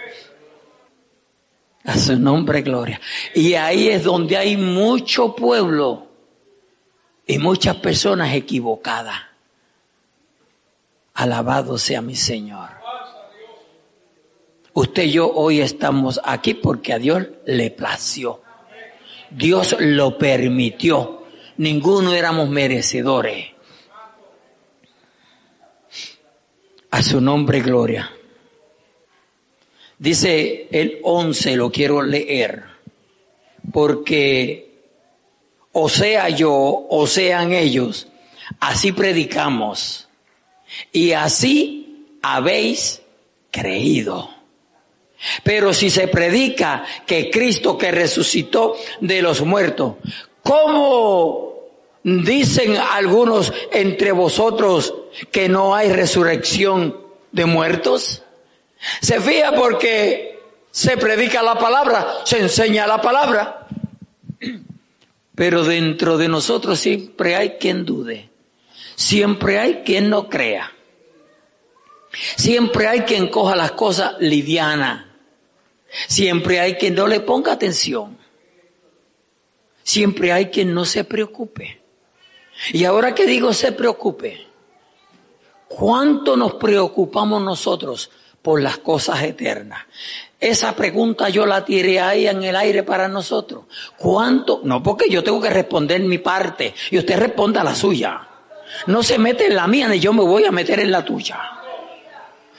A 1.84 1.96
su 1.96 2.18
nombre, 2.18 2.62
gloria. 2.62 3.00
Y 3.34 3.54
ahí 3.54 3.88
es 3.88 4.04
donde 4.04 4.36
hay 4.36 4.56
mucho 4.56 5.34
pueblo 5.34 6.06
y 7.26 7.38
muchas 7.38 7.76
personas 7.76 8.34
equivocadas. 8.34 9.20
Alabado 11.14 11.78
sea 11.78 12.02
mi 12.02 12.16
Señor. 12.16 12.70
Usted 14.72 15.04
y 15.04 15.12
yo 15.12 15.30
hoy 15.32 15.60
estamos 15.60 16.20
aquí 16.24 16.54
porque 16.54 16.92
a 16.92 16.98
Dios 16.98 17.26
le 17.46 17.70
plació. 17.70 18.42
Dios 19.30 19.76
lo 19.78 20.18
permitió 20.18 21.24
ninguno 21.58 22.14
éramos 22.14 22.48
merecedores. 22.48 23.46
A 26.90 27.02
su 27.02 27.20
nombre, 27.20 27.60
gloria. 27.60 28.10
Dice 29.98 30.68
el 30.70 31.00
11, 31.02 31.56
lo 31.56 31.70
quiero 31.70 32.02
leer, 32.02 32.64
porque 33.72 34.63
o 35.74 35.90
sea 35.90 36.30
yo, 36.30 36.86
o 36.88 37.06
sean 37.06 37.52
ellos, 37.52 38.08
así 38.60 38.92
predicamos 38.92 40.08
y 40.90 41.12
así 41.12 42.08
habéis 42.22 43.02
creído. 43.50 44.30
Pero 45.42 45.74
si 45.74 45.90
se 45.90 46.08
predica 46.08 46.84
que 47.06 47.30
Cristo 47.30 47.76
que 47.76 47.92
resucitó 47.92 48.76
de 49.00 49.20
los 49.20 49.42
muertos, 49.42 49.96
¿Cómo 50.42 51.54
Dicen 52.04 52.76
algunos 52.76 53.50
entre 53.72 54.12
vosotros 54.12 54.92
que 55.32 55.48
no 55.48 55.74
hay 55.74 55.90
resurrección 55.90 57.00
de 57.32 57.46
muertos. 57.46 58.22
Se 59.00 59.22
fía 59.22 59.54
porque 59.54 60.38
se 60.70 60.98
predica 60.98 61.42
la 61.42 61.58
palabra, 61.58 62.06
se 62.24 62.40
enseña 62.40 62.86
la 62.86 63.00
palabra. 63.00 63.63
Pero 65.34 65.64
dentro 65.64 66.16
de 66.16 66.28
nosotros 66.28 66.78
siempre 66.78 67.34
hay 67.34 67.50
quien 67.60 67.84
dude. 67.84 68.30
Siempre 68.94 69.58
hay 69.58 69.82
quien 69.84 70.08
no 70.08 70.28
crea. 70.28 70.72
Siempre 72.36 72.86
hay 72.86 73.00
quien 73.00 73.28
coja 73.28 73.56
las 73.56 73.72
cosas 73.72 74.14
livianas. 74.20 75.06
Siempre 76.08 76.60
hay 76.60 76.74
quien 76.74 76.94
no 76.94 77.06
le 77.06 77.20
ponga 77.20 77.52
atención. 77.52 78.16
Siempre 79.82 80.32
hay 80.32 80.46
quien 80.46 80.72
no 80.72 80.84
se 80.84 81.04
preocupe. 81.04 81.82
Y 82.72 82.84
ahora 82.84 83.14
que 83.14 83.26
digo 83.26 83.52
se 83.52 83.72
preocupe, 83.72 84.46
¿cuánto 85.68 86.36
nos 86.36 86.54
preocupamos 86.54 87.42
nosotros 87.42 88.10
por 88.40 88.62
las 88.62 88.78
cosas 88.78 89.22
eternas? 89.22 89.82
Esa 90.40 90.74
pregunta 90.74 91.28
yo 91.28 91.46
la 91.46 91.64
tiré 91.64 92.00
ahí 92.00 92.26
en 92.26 92.42
el 92.42 92.56
aire 92.56 92.82
para 92.82 93.08
nosotros. 93.08 93.64
¿Cuánto? 93.96 94.60
No, 94.64 94.82
porque 94.82 95.08
yo 95.08 95.22
tengo 95.22 95.40
que 95.40 95.50
responder 95.50 96.00
mi 96.02 96.18
parte 96.18 96.74
y 96.90 96.98
usted 96.98 97.18
responda 97.18 97.64
la 97.64 97.74
suya. 97.74 98.28
No 98.86 99.02
se 99.02 99.18
mete 99.18 99.46
en 99.46 99.56
la 99.56 99.66
mía 99.66 99.88
ni 99.88 100.00
yo 100.00 100.12
me 100.12 100.22
voy 100.22 100.44
a 100.44 100.50
meter 100.50 100.80
en 100.80 100.90
la 100.90 101.04
tuya. 101.04 101.40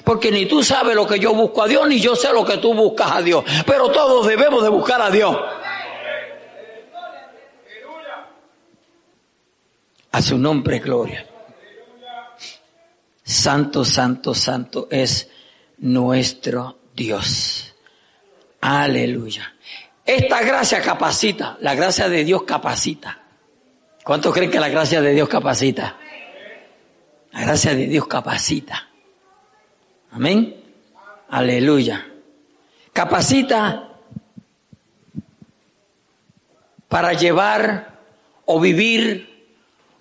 Porque 0.03 0.31
ni 0.31 0.45
tú 0.45 0.63
sabes 0.63 0.95
lo 0.95 1.07
que 1.07 1.19
yo 1.19 1.33
busco 1.33 1.63
a 1.63 1.67
Dios, 1.67 1.87
ni 1.87 1.99
yo 1.99 2.15
sé 2.15 2.31
lo 2.31 2.45
que 2.45 2.57
tú 2.57 2.73
buscas 2.73 3.11
a 3.11 3.21
Dios. 3.21 3.43
Pero 3.65 3.89
todos 3.89 4.25
debemos 4.27 4.63
de 4.63 4.69
buscar 4.69 5.01
a 5.01 5.09
Dios. 5.09 5.35
A 10.11 10.21
su 10.21 10.37
nombre, 10.37 10.79
gloria. 10.79 11.27
Santo, 13.23 13.83
santo, 13.83 14.35
santo 14.35 14.87
es 14.91 15.27
nuestro 15.79 16.77
Dios. 16.95 17.75
Aleluya. 18.61 19.53
Esta 20.05 20.41
gracia 20.41 20.81
capacita, 20.81 21.57
la 21.61 21.75
gracia 21.75 22.07
de 22.07 22.23
Dios 22.23 22.43
capacita. 22.43 23.19
¿Cuántos 24.03 24.33
creen 24.33 24.51
que 24.51 24.59
la 24.59 24.69
gracia 24.69 25.01
de 25.01 25.13
Dios 25.13 25.27
capacita? 25.27 25.97
La 27.31 27.41
gracia 27.41 27.75
de 27.75 27.87
Dios 27.87 28.07
capacita. 28.07 28.87
Amén. 30.11 30.55
Aleluya. 31.29 32.07
Capacita 32.93 33.89
para 36.87 37.13
llevar 37.13 37.99
o 38.45 38.59
vivir 38.59 39.49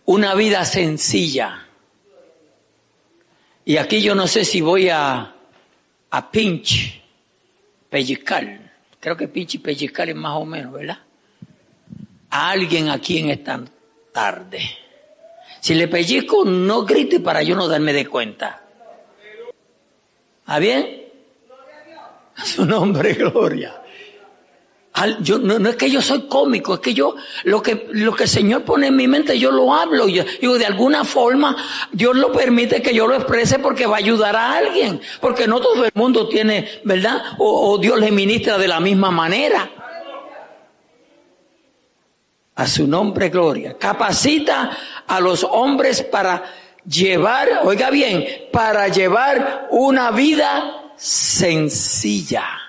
una 0.04 0.35
vida 0.35 0.64
sencilla. 0.64 1.66
Y 3.64 3.78
aquí 3.78 4.02
yo 4.02 4.14
no 4.14 4.26
sé 4.26 4.44
si 4.44 4.61
voy 4.61 4.90
a, 4.90 5.34
a 6.16 6.31
pinch, 6.31 7.03
pellizcar. 7.90 8.72
Creo 9.00 9.16
que 9.16 9.27
pinch 9.27 9.57
y 9.57 9.59
pellizcar 9.59 10.09
es 10.09 10.14
más 10.14 10.37
o 10.37 10.44
menos, 10.44 10.72
¿verdad? 10.72 10.98
A 12.31 12.50
alguien 12.50 12.88
aquí 12.88 13.18
en 13.18 13.31
esta 13.31 13.61
tarde. 14.12 14.61
Si 15.59 15.74
le 15.74 15.88
pellizco, 15.88 16.44
no 16.44 16.85
grite 16.85 17.18
para 17.18 17.42
yo 17.42 17.57
no 17.57 17.66
darme 17.66 17.92
de 17.92 18.07
cuenta. 18.07 18.62
¿Ah, 20.46 20.61
bien? 20.61 21.09
A 22.37 22.44
su 22.44 22.64
nombre, 22.64 23.14
gloria. 23.14 23.83
Yo, 25.20 25.38
no, 25.38 25.68
es 25.68 25.76
que 25.76 25.90
yo 25.90 26.00
soy 26.00 26.28
cómico, 26.28 26.74
es 26.74 26.80
que 26.80 26.94
yo, 26.94 27.16
lo 27.42 27.61
que, 27.61 27.88
lo 27.90 28.14
que 28.14 28.24
el 28.24 28.28
Señor 28.28 28.62
pone 28.62 28.87
en 28.88 28.96
mi 28.96 29.09
mente, 29.09 29.38
yo 29.38 29.50
lo 29.50 29.74
hablo. 29.74 30.09
Y 30.09 30.20
digo, 30.40 30.57
de 30.57 30.66
alguna 30.66 31.04
forma, 31.04 31.57
Dios 31.90 32.16
lo 32.16 32.33
permite 32.33 32.80
que 32.80 32.94
yo 32.94 33.09
lo 33.09 33.16
exprese 33.16 33.59
porque 33.59 33.87
va 33.87 33.96
a 33.96 33.98
ayudar 33.98 34.37
a 34.37 34.57
alguien. 34.57 35.00
Porque 35.20 35.48
no 35.48 35.61
todo 35.61 35.85
el 35.85 35.90
mundo 35.94 36.28
tiene, 36.28 36.80
¿verdad? 36.85 37.22
O 37.38 37.76
Dios 37.78 37.98
le 37.98 38.12
ministra 38.12 38.57
de 38.57 38.68
la 38.68 38.78
misma 38.78 39.11
manera. 39.11 39.68
A 42.54 42.66
su 42.68 42.87
nombre, 42.87 43.30
gloria. 43.30 43.76
Capacita 43.76 44.70
a 45.09 45.20
los 45.20 45.42
hombres 45.42 46.04
para 46.04 46.44
llevar, 46.87 47.62
oiga 47.64 47.90
bien, 47.90 48.24
para 48.52 48.87
llevar 48.87 49.66
una 49.70 50.12
vida 50.12 50.92
sencilla. 50.96 52.63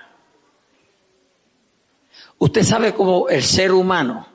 Usted 2.38 2.62
sabe 2.62 2.94
cómo 2.94 3.28
el 3.28 3.42
ser 3.42 3.72
humano, 3.72 4.26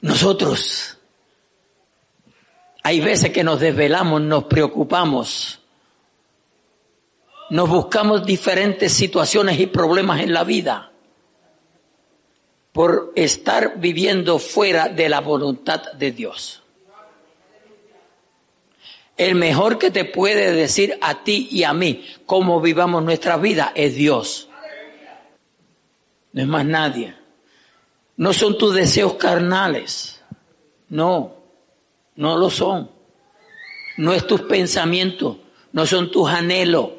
nosotros, 0.00 0.98
hay 2.82 3.00
veces 3.00 3.30
que 3.30 3.44
nos 3.44 3.60
desvelamos, 3.60 4.20
nos 4.22 4.44
preocupamos, 4.44 5.60
nos 7.50 7.68
buscamos 7.68 8.24
diferentes 8.24 8.92
situaciones 8.92 9.60
y 9.60 9.66
problemas 9.66 10.20
en 10.20 10.32
la 10.32 10.44
vida 10.44 10.90
por 12.72 13.12
estar 13.14 13.78
viviendo 13.78 14.38
fuera 14.38 14.88
de 14.88 15.08
la 15.08 15.20
voluntad 15.20 15.92
de 15.92 16.10
Dios. 16.10 16.62
El 19.18 19.34
mejor 19.34 19.78
que 19.78 19.90
te 19.90 20.06
puede 20.06 20.52
decir 20.52 20.98
a 21.02 21.22
ti 21.22 21.48
y 21.50 21.64
a 21.64 21.74
mí 21.74 22.04
cómo 22.24 22.62
vivamos 22.62 23.04
nuestra 23.04 23.36
vida 23.36 23.72
es 23.74 23.94
Dios. 23.94 24.48
No 26.32 26.42
es 26.42 26.48
más 26.48 26.64
nadie. 26.64 27.14
No 28.16 28.32
son 28.32 28.58
tus 28.58 28.74
deseos 28.74 29.14
carnales. 29.14 30.22
No, 30.88 31.34
no 32.16 32.36
lo 32.36 32.50
son. 32.50 32.90
No 33.98 34.12
es 34.12 34.26
tus 34.26 34.42
pensamientos, 34.42 35.36
no 35.72 35.86
son 35.86 36.10
tus 36.10 36.28
anhelos. 36.30 36.90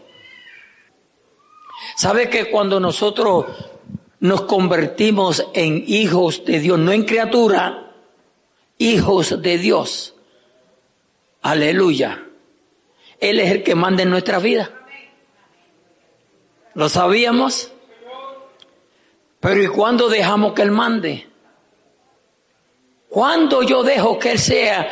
¿Sabe 1.96 2.30
que 2.30 2.50
cuando 2.50 2.80
nosotros 2.80 3.46
nos 4.20 4.42
convertimos 4.44 5.46
en 5.54 5.84
hijos 5.88 6.46
de 6.46 6.60
Dios, 6.60 6.80
no 6.80 6.92
en 6.92 7.04
criatura, 7.04 7.92
hijos 8.78 9.42
de 9.42 9.58
Dios, 9.58 10.14
Aleluya. 11.44 12.24
Él 13.20 13.40
es 13.42 13.52
el 13.52 13.64
que 13.64 13.76
manda 13.76 14.02
en 14.02 14.10
nuestra 14.10 14.40
vida. 14.40 14.72
¿Lo 16.74 16.88
sabíamos? 16.88 17.72
Pero 19.44 19.62
¿y 19.62 19.68
cuándo 19.68 20.08
dejamos 20.08 20.54
que 20.54 20.62
Él 20.62 20.72
mande? 20.72 21.28
¿Cuándo 23.10 23.62
yo 23.62 23.84
dejo 23.84 24.18
que 24.18 24.32
Él 24.32 24.40
sea 24.40 24.90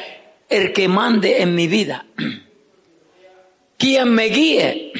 el 0.49 0.73
que 0.73 0.89
mande 0.89 1.41
en 1.41 1.55
mi 1.55 1.69
vida? 1.69 2.05
Quien 3.77 4.13
me 4.13 4.25
guíe 4.25 4.91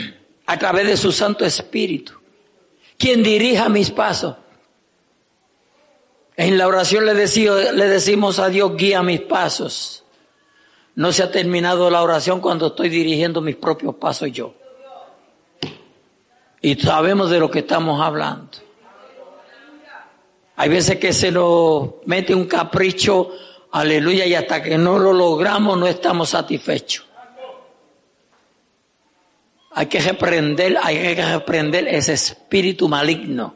a 0.46 0.58
través 0.58 0.88
de 0.88 0.96
su 0.96 1.12
Santo 1.12 1.44
Espíritu. 1.44 2.14
Quien 2.98 3.24
dirija 3.24 3.68
mis 3.68 3.92
pasos. 3.92 4.38
En 6.38 6.58
la 6.58 6.66
oración 6.66 7.06
le, 7.06 7.14
le 7.14 7.88
decimos 7.90 8.40
a 8.40 8.48
Dios, 8.48 8.78
guía 8.78 9.04
mis 9.04 9.20
pasos. 9.20 10.06
No 10.96 11.12
se 11.12 11.24
ha 11.24 11.32
terminado 11.32 11.90
la 11.90 12.02
oración 12.02 12.40
cuando 12.40 12.68
estoy 12.68 12.88
dirigiendo 12.88 13.42
mis 13.42 13.58
propios 13.58 13.96
pasos 13.96 14.32
yo. 14.32 14.54
Y 16.62 16.76
sabemos 16.76 17.30
de 17.30 17.40
lo 17.40 17.52
que 17.52 17.60
estamos 17.60 18.02
hablando. 18.02 18.70
Hay 20.62 20.69
veces 20.69 20.97
que 20.97 21.12
se 21.12 21.32
nos 21.32 21.89
mete 22.06 22.36
un 22.36 22.45
capricho, 22.45 23.32
aleluya, 23.71 24.28
y 24.28 24.36
hasta 24.36 24.62
que 24.62 24.78
no 24.78 25.00
lo 25.00 25.12
logramos 25.12 25.76
no 25.76 25.88
estamos 25.88 26.30
satisfechos. 26.30 27.04
Hay 29.71 29.88
que 29.88 30.00
reprender, 30.00 30.78
hay 30.80 31.15
que 31.15 31.26
reprender 31.26 31.88
ese 31.88 32.13
espíritu 32.13 32.88
maligno. 32.88 33.56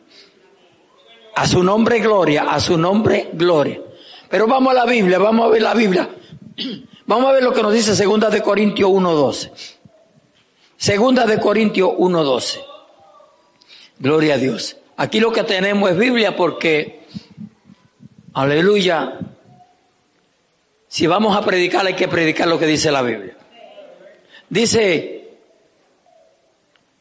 A 1.36 1.46
su 1.46 1.64
nombre 1.64 2.00
gloria, 2.00 2.46
a 2.50 2.60
su 2.60 2.76
nombre 2.76 3.30
gloria. 3.34 3.80
Pero 4.28 4.48
vamos 4.48 4.72
a 4.72 4.74
la 4.74 4.86
Biblia, 4.86 5.20
vamos 5.20 5.46
a 5.46 5.50
ver 5.50 5.62
la 5.62 5.76
Biblia. 5.76 6.10
Vamos 7.06 7.30
a 7.30 7.34
ver 7.34 7.44
lo 7.44 7.54
que 7.54 7.62
nos 7.62 7.72
dice 7.72 7.96
Segunda 7.96 8.32
de 8.32 8.42
Corintios 8.42 8.90
1.12. 8.90 9.52
Segunda 10.76 11.28
de 11.28 11.40
Corintios 11.40 11.92
1.12. 11.92 12.62
Gloria 14.00 14.34
a 14.34 14.38
Dios. 14.40 14.78
Aquí 14.98 15.20
lo 15.20 15.32
que 15.32 15.44
tenemos 15.44 15.92
es 15.92 15.98
Biblia 15.98 16.36
porque, 16.36 17.02
aleluya, 18.34 19.20
si 20.88 21.08
vamos 21.08 21.36
a 21.36 21.42
predicar 21.42 21.86
hay 21.86 21.96
que 21.96 22.08
predicar 22.08 22.48
lo 22.48 22.58
que 22.58 22.68
dice 22.68 22.92
la 22.92 23.02
Biblia. 23.02 23.38
Dice, 24.50 25.30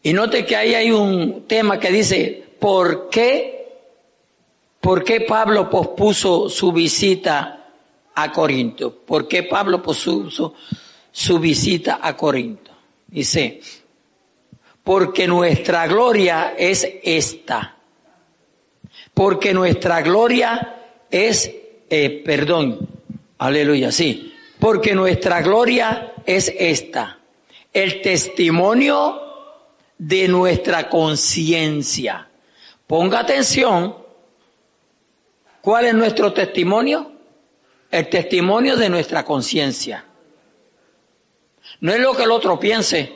y 0.02 0.12
note 0.12 0.44
que 0.44 0.56
ahí 0.56 0.74
hay 0.74 0.90
un 0.90 1.46
tema 1.46 1.78
que 1.78 1.90
dice, 1.90 2.44
¿por 2.58 3.08
qué, 3.10 3.68
por 4.80 5.04
qué 5.04 5.20
Pablo 5.20 5.70
pospuso 5.70 6.48
su 6.48 6.72
visita 6.72 7.64
a 8.14 8.30
Corinto. 8.32 8.94
¿Por 8.94 9.28
qué 9.28 9.42
Pablo 9.42 9.82
puso 9.82 10.54
su 11.10 11.38
visita 11.38 11.98
a 12.00 12.16
Corinto? 12.16 12.70
Dice, 13.06 13.60
porque 14.82 15.26
nuestra 15.26 15.86
gloria 15.86 16.54
es 16.56 16.86
esta. 17.02 17.76
Porque 19.14 19.54
nuestra 19.54 20.02
gloria 20.02 20.82
es, 21.10 21.50
eh, 21.88 22.22
perdón, 22.24 22.94
Aleluya, 23.44 23.90
sí. 23.92 24.34
Porque 24.58 24.94
nuestra 24.94 25.42
gloria 25.42 26.14
es 26.24 26.52
esta, 26.58 27.18
el 27.72 28.00
testimonio 28.00 29.20
de 29.98 30.28
nuestra 30.28 30.88
conciencia. 30.88 32.28
Ponga 32.86 33.20
atención, 33.20 33.96
¿cuál 35.60 35.86
es 35.86 35.94
nuestro 35.94 36.32
testimonio? 36.32 37.12
El 37.90 38.08
testimonio 38.08 38.76
de 38.76 38.88
nuestra 38.88 39.24
conciencia. 39.24 40.04
No 41.80 41.92
es 41.92 42.00
lo 42.00 42.14
que 42.14 42.22
el 42.22 42.30
otro 42.30 42.58
piense. 42.58 43.12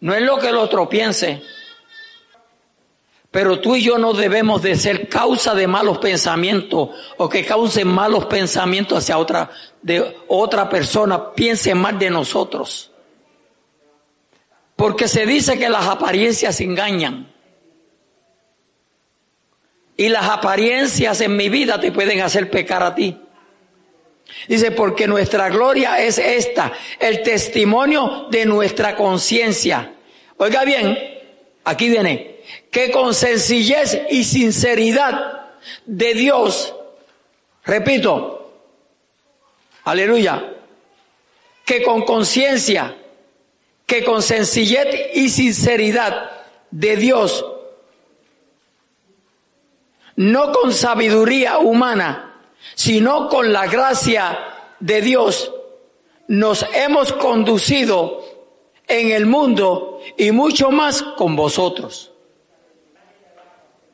No 0.00 0.14
es 0.14 0.22
lo 0.22 0.38
que 0.38 0.48
el 0.48 0.56
otro 0.56 0.88
piense. 0.88 1.42
Pero 3.34 3.58
tú 3.58 3.74
y 3.74 3.82
yo 3.82 3.98
no 3.98 4.12
debemos 4.12 4.62
de 4.62 4.76
ser 4.76 5.08
causa 5.08 5.56
de 5.56 5.66
malos 5.66 5.98
pensamientos 5.98 6.90
o 7.16 7.28
que 7.28 7.44
causen 7.44 7.88
malos 7.88 8.26
pensamientos 8.26 8.98
hacia 8.98 9.18
otra, 9.18 9.50
de 9.82 10.18
otra 10.28 10.68
persona, 10.68 11.32
piense 11.32 11.74
mal 11.74 11.98
de 11.98 12.10
nosotros. 12.10 12.92
Porque 14.76 15.08
se 15.08 15.26
dice 15.26 15.58
que 15.58 15.68
las 15.68 15.88
apariencias 15.88 16.60
engañan. 16.60 17.34
Y 19.96 20.10
las 20.10 20.28
apariencias 20.28 21.20
en 21.20 21.36
mi 21.36 21.48
vida 21.48 21.80
te 21.80 21.90
pueden 21.90 22.20
hacer 22.20 22.48
pecar 22.48 22.84
a 22.84 22.94
ti. 22.94 23.18
Dice, 24.46 24.70
porque 24.70 25.08
nuestra 25.08 25.48
gloria 25.48 25.98
es 25.98 26.18
esta, 26.18 26.72
el 27.00 27.24
testimonio 27.24 28.28
de 28.30 28.46
nuestra 28.46 28.94
conciencia. 28.94 29.92
Oiga 30.36 30.64
bien, 30.64 30.96
aquí 31.64 31.88
viene, 31.88 32.33
que 32.70 32.90
con 32.90 33.14
sencillez 33.14 34.00
y 34.10 34.24
sinceridad 34.24 35.50
de 35.86 36.14
Dios, 36.14 36.74
repito, 37.64 38.52
aleluya, 39.84 40.52
que 41.64 41.82
con 41.82 42.02
conciencia, 42.02 42.96
que 43.86 44.04
con 44.04 44.22
sencillez 44.22 45.14
y 45.14 45.28
sinceridad 45.28 46.30
de 46.70 46.96
Dios, 46.96 47.44
no 50.16 50.52
con 50.52 50.72
sabiduría 50.72 51.58
humana, 51.58 52.42
sino 52.74 53.28
con 53.28 53.52
la 53.52 53.66
gracia 53.66 54.38
de 54.80 55.00
Dios, 55.00 55.52
nos 56.28 56.66
hemos 56.74 57.12
conducido 57.12 58.24
en 58.86 59.10
el 59.10 59.26
mundo 59.26 60.00
y 60.16 60.30
mucho 60.30 60.70
más 60.70 61.02
con 61.02 61.36
vosotros. 61.36 62.13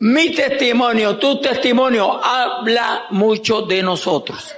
Mi 0.00 0.30
testimonio, 0.34 1.18
tu 1.18 1.42
testimonio 1.42 2.24
habla 2.24 3.08
mucho 3.10 3.62
de 3.62 3.82
nosotros. 3.82 4.56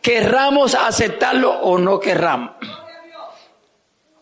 Querramos 0.00 0.76
aceptarlo 0.76 1.50
o 1.50 1.78
no 1.78 1.98
querramos. 1.98 2.52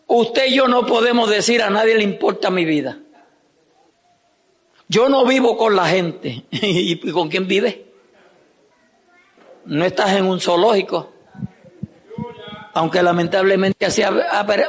Usted 0.07 0.47
y 0.47 0.55
yo 0.55 0.67
no 0.67 0.83
podemos 0.83 1.29
decir 1.29 1.61
a 1.61 1.69
nadie 1.69 1.93
le 1.93 2.03
importa 2.03 2.49
mi 2.49 2.65
vida. 2.65 2.97
Yo 4.87 5.09
no 5.09 5.25
vivo 5.25 5.55
con 5.55 5.75
la 5.75 5.85
gente. 5.85 6.45
¿Y 6.51 6.97
con 7.11 7.29
quién 7.29 7.47
vive? 7.47 7.85
No 9.65 9.85
estás 9.85 10.13
en 10.13 10.25
un 10.25 10.39
zoológico. 10.39 11.11
Aunque 12.73 13.03
lamentablemente 13.03 13.85
así 13.85 14.01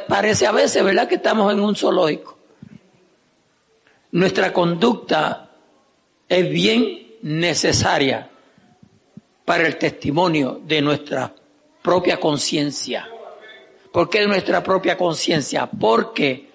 parece 0.06 0.46
a 0.46 0.52
veces, 0.52 0.84
¿verdad? 0.84 1.08
Que 1.08 1.14
estamos 1.14 1.50
en 1.50 1.60
un 1.60 1.74
zoológico. 1.74 2.36
Nuestra 4.12 4.52
conducta 4.52 5.45
es 6.28 6.50
bien 6.50 7.16
necesaria 7.22 8.30
para 9.44 9.66
el 9.66 9.78
testimonio 9.78 10.60
de 10.64 10.82
nuestra 10.82 11.34
propia 11.82 12.18
conciencia. 12.18 13.08
¿Por 13.92 14.10
qué 14.10 14.26
nuestra 14.26 14.62
propia 14.62 14.96
conciencia? 14.96 15.66
Porque 15.66 16.50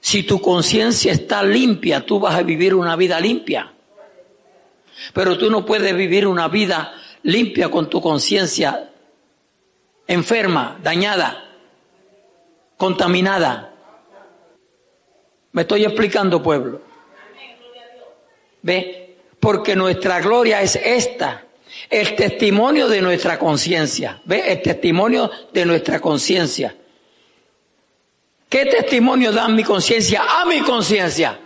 si 0.00 0.22
tu 0.22 0.40
conciencia 0.40 1.12
está 1.12 1.42
limpia, 1.42 2.06
tú 2.06 2.20
vas 2.20 2.34
a 2.34 2.42
vivir 2.42 2.74
una 2.74 2.96
vida 2.96 3.20
limpia. 3.20 3.74
Pero 5.12 5.36
tú 5.36 5.50
no 5.50 5.66
puedes 5.66 5.94
vivir 5.94 6.26
una 6.26 6.48
vida 6.48 6.94
limpia 7.24 7.70
con 7.70 7.90
tu 7.90 8.00
conciencia 8.00 8.90
enferma, 10.06 10.78
dañada, 10.82 11.44
contaminada. 12.76 13.74
¿Me 15.52 15.62
estoy 15.62 15.84
explicando, 15.84 16.42
pueblo? 16.42 16.87
¿Ve? 18.68 19.16
Porque 19.40 19.74
nuestra 19.74 20.20
gloria 20.20 20.60
es 20.60 20.76
esta, 20.76 21.42
el 21.88 22.14
testimonio 22.14 22.86
de 22.86 23.00
nuestra 23.00 23.38
conciencia. 23.38 24.20
¿Ve? 24.26 24.52
El 24.52 24.60
testimonio 24.60 25.30
de 25.54 25.64
nuestra 25.64 26.00
conciencia. 26.00 26.76
¿Qué 28.46 28.66
testimonio 28.66 29.32
da 29.32 29.48
mi 29.48 29.64
conciencia 29.64 30.22
a 30.42 30.44
mi 30.44 30.60
conciencia? 30.60 31.40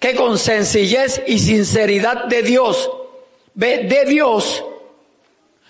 Que 0.00 0.16
con 0.16 0.38
sencillez 0.38 1.22
y 1.28 1.38
sinceridad 1.38 2.24
de 2.24 2.42
Dios, 2.42 2.90
¿ve? 3.54 3.84
De 3.84 4.06
Dios, 4.06 4.64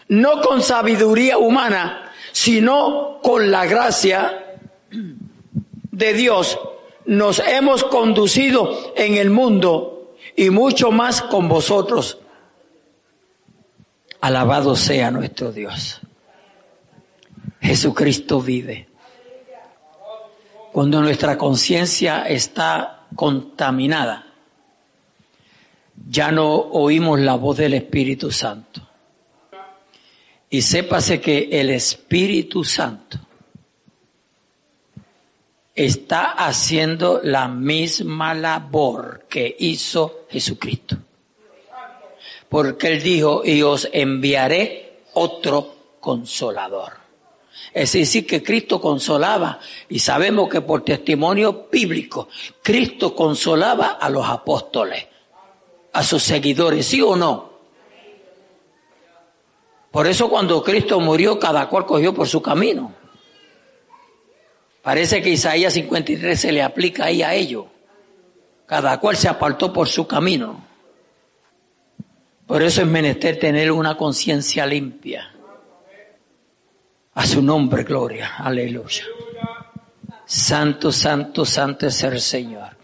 no 0.09 0.41
con 0.41 0.63
sabiduría 0.63 1.37
humana, 1.37 2.13
sino 2.33 3.21
con 3.23 3.51
la 3.51 3.67
gracia 3.67 4.57
de 4.91 6.13
Dios 6.15 6.59
nos 7.09 7.39
hemos 7.39 7.85
conducido 7.85 8.93
en 8.95 9.17
el 9.17 9.31
mundo 9.31 10.15
y 10.37 10.51
mucho 10.51 10.91
más 10.91 11.23
con 11.23 11.49
vosotros. 11.49 12.19
Alabado 14.21 14.77
sea 14.77 15.11
nuestro 15.11 15.51
Dios. 15.51 16.01
Jesucristo 17.63 18.43
vive. 18.43 18.89
Cuando 20.71 21.01
nuestra 21.01 21.39
conciencia 21.39 22.25
está 22.29 23.07
contaminada, 23.17 24.27
ya 26.11 26.31
no 26.31 26.55
oímos 26.57 27.21
la 27.21 27.37
voz 27.37 27.57
del 27.57 27.73
Espíritu 27.73 28.31
Santo. 28.31 28.87
Y 30.51 30.61
sépase 30.61 31.23
que 31.23 31.49
el 31.53 31.71
Espíritu 31.71 32.65
Santo 32.65 33.19
está 35.79 36.33
haciendo 36.33 37.21
la 37.23 37.47
misma 37.47 38.35
labor 38.35 39.27
que 39.29 39.55
hizo 39.61 40.27
Jesucristo. 40.29 40.97
Porque 42.49 42.89
Él 42.89 43.03
dijo, 43.03 43.43
y 43.45 43.63
os 43.63 43.89
enviaré 43.93 45.03
otro 45.15 45.75
consolador. 46.01 46.95
Es 47.73 47.93
decir, 47.93 48.27
que 48.27 48.43
Cristo 48.43 48.81
consolaba, 48.81 49.61
y 49.89 50.01
sabemos 50.01 50.49
que 50.49 50.63
por 50.63 50.83
testimonio 50.83 51.69
bíblico, 51.71 52.29
Cristo 52.61 53.15
consolaba 53.15 53.99
a 54.01 54.11
los 54.11 54.29
apóstoles, 54.29 55.07
a 55.93 56.03
sus 56.03 56.25
seguidores, 56.25 56.87
¿sí 56.87 57.01
o 57.01 57.15
no? 57.15 57.53
Por 59.93 60.09
eso 60.09 60.29
cuando 60.29 60.61
Cristo 60.61 60.99
murió, 60.99 61.39
cada 61.39 61.69
cual 61.69 61.87
cogió 61.87 62.13
por 62.13 62.27
su 62.27 62.43
camino. 62.43 62.98
Parece 64.83 65.23
que 65.23 65.31
Isaías 65.31 65.73
53 65.75 66.41
se 66.41 66.53
le 66.53 66.63
aplica 66.63 67.07
ahí 67.07 67.23
a 67.23 67.35
ello. 67.35 67.67
Cada 68.67 68.99
cual 69.01 69.17
se 69.17 69.29
apartó 69.29 69.73
por 69.73 69.89
su 69.89 70.07
camino. 70.07 70.65
Por 72.47 72.63
eso 72.63 72.81
es 72.83 72.87
menester 72.87 73.39
tener 73.39 73.71
una 73.71 73.97
conciencia 73.97 74.65
limpia. 74.65 75.35
A 77.15 77.27
su 77.27 77.43
nombre, 77.43 77.85
gloria. 77.85 78.37
Aleluya. 78.39 79.05
Santo, 80.25 80.93
santo, 80.93 81.45
santo 81.45 81.87
es 81.87 82.03
el 82.03 82.21
Señor. 82.21 82.77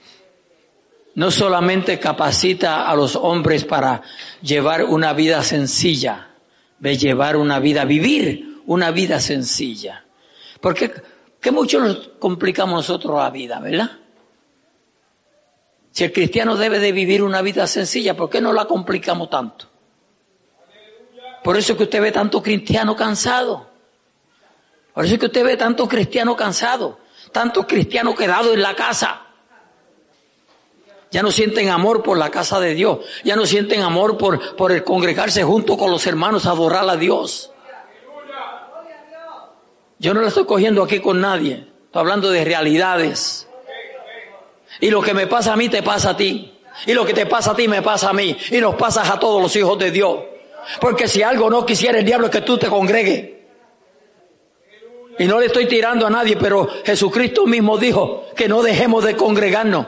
No 1.14 1.30
solamente 1.30 1.98
capacita 1.98 2.88
a 2.90 2.96
los 2.96 3.16
hombres 3.16 3.64
para 3.64 4.02
llevar 4.42 4.85
una 4.85 5.12
vida 5.12 5.42
sencilla, 5.42 6.30
de 6.78 6.98
llevar 6.98 7.37
una 7.37 7.61
vida, 7.61 7.85
vivir 7.85 8.62
una 8.66 8.90
vida 8.90 9.20
sencilla. 9.20 10.04
Porque 10.61 10.92
que 11.44 11.50
mucho 11.50 11.78
nos 11.78 12.09
complicamos 12.18 12.74
nosotros 12.74 13.18
la 13.18 13.28
vida, 13.28 13.61
¿verdad? 13.61 13.90
Si 15.90 16.03
el 16.03 16.11
cristiano 16.11 16.57
debe 16.57 16.78
de 16.78 16.90
vivir 16.90 17.22
una 17.22 17.42
vida 17.42 17.66
sencilla, 17.66 18.16
¿por 18.16 18.30
qué 18.30 18.40
no 18.40 18.55
la 18.55 18.64
complicamos 18.64 19.28
tanto? 19.28 19.66
Por 21.42 21.59
eso 21.59 21.72
es 21.72 21.76
que 21.76 21.84
usted 21.84 22.01
ve 22.01 22.12
tanto 22.12 22.42
cristiano 22.42 22.97
cansado. 22.97 23.66
Por 24.95 25.05
eso 25.05 25.14
es 25.14 25.20
que 25.20 25.26
usted 25.26 25.45
ve 25.45 25.59
tanto 25.59 25.86
cristiano 25.86 26.34
cansado, 26.34 27.01
tantos 27.30 27.66
cristianos 27.66 28.14
quedados 28.14 28.55
en 28.55 28.62
la 28.62 28.74
casa. 28.74 29.26
Ya 31.11 31.22
no 31.22 31.30
sienten 31.30 31.68
amor 31.68 32.03
por 32.03 32.16
la 32.16 32.30
casa 32.30 32.59
de 32.59 32.72
Dios, 32.72 33.01
ya 33.22 33.36
no 33.36 33.45
sienten 33.45 33.82
amor 33.82 34.16
por, 34.16 34.57
por 34.57 34.72
el 34.72 34.82
congregarse 34.82 35.45
junto 35.45 35.76
con 35.76 35.90
los 35.90 36.07
hermanos 36.07 36.47
a 36.47 36.53
adorar 36.53 36.88
a 36.88 36.97
Dios. 36.97 37.51
Yo 40.05 40.12
no 40.12 40.20
lo 40.20 40.28
estoy 40.28 40.44
cogiendo 40.44 40.82
aquí 40.82 41.00
con 41.00 41.18
nadie. 41.18 41.64
Estoy 41.86 42.00
hablando 42.00 42.28
de 42.28 42.44
realidades. 42.44 43.48
Y 44.78 44.90
lo 44.90 45.00
que 45.00 45.14
me 45.14 45.26
pasa 45.26 45.55
a 45.55 45.57
mí 45.57 45.70
te 45.70 45.82
pasa 45.82 46.11
a 46.11 46.16
ti. 46.18 46.52
Y 46.84 46.92
lo 46.92 47.07
que 47.07 47.14
te 47.14 47.24
pasa 47.24 47.52
a 47.52 47.57
ti 47.57 47.68
me 47.68 47.80
pasa 47.80 48.11
a 48.11 48.12
mí. 48.12 48.36
Y 48.50 48.59
nos 48.59 48.74
pasa 48.74 49.11
a 49.11 49.18
todos 49.18 49.40
los 49.40 49.57
hijos 49.57 49.78
de 49.78 49.90
Dios. 49.90 50.18
Porque 50.78 51.09
si 51.09 51.22
algo 51.22 51.48
no 51.48 51.64
quisiera 51.64 52.00
el 52.00 52.05
diablo 52.05 52.26
es 52.26 52.32
que 52.32 52.42
tú 52.42 52.59
te 52.59 52.66
congregues. 52.66 53.30
Y 55.18 55.24
no 55.24 55.40
le 55.40 55.46
estoy 55.46 55.66
tirando 55.66 56.07
a 56.07 56.11
nadie, 56.11 56.36
pero 56.36 56.68
Jesucristo 56.84 57.46
mismo 57.46 57.78
dijo 57.78 58.26
que 58.36 58.46
no 58.46 58.62
dejemos 58.62 59.05
de 59.05 59.16
congregarnos. 59.16 59.86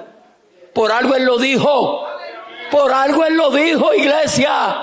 Por 0.72 0.92
algo 0.92 1.14
Él 1.14 1.26
lo 1.26 1.36
dijo. 1.36 2.06
Por 2.70 2.90
algo 2.90 3.22
Él 3.22 3.36
lo 3.36 3.50
dijo, 3.50 3.92
iglesia. 3.92 4.82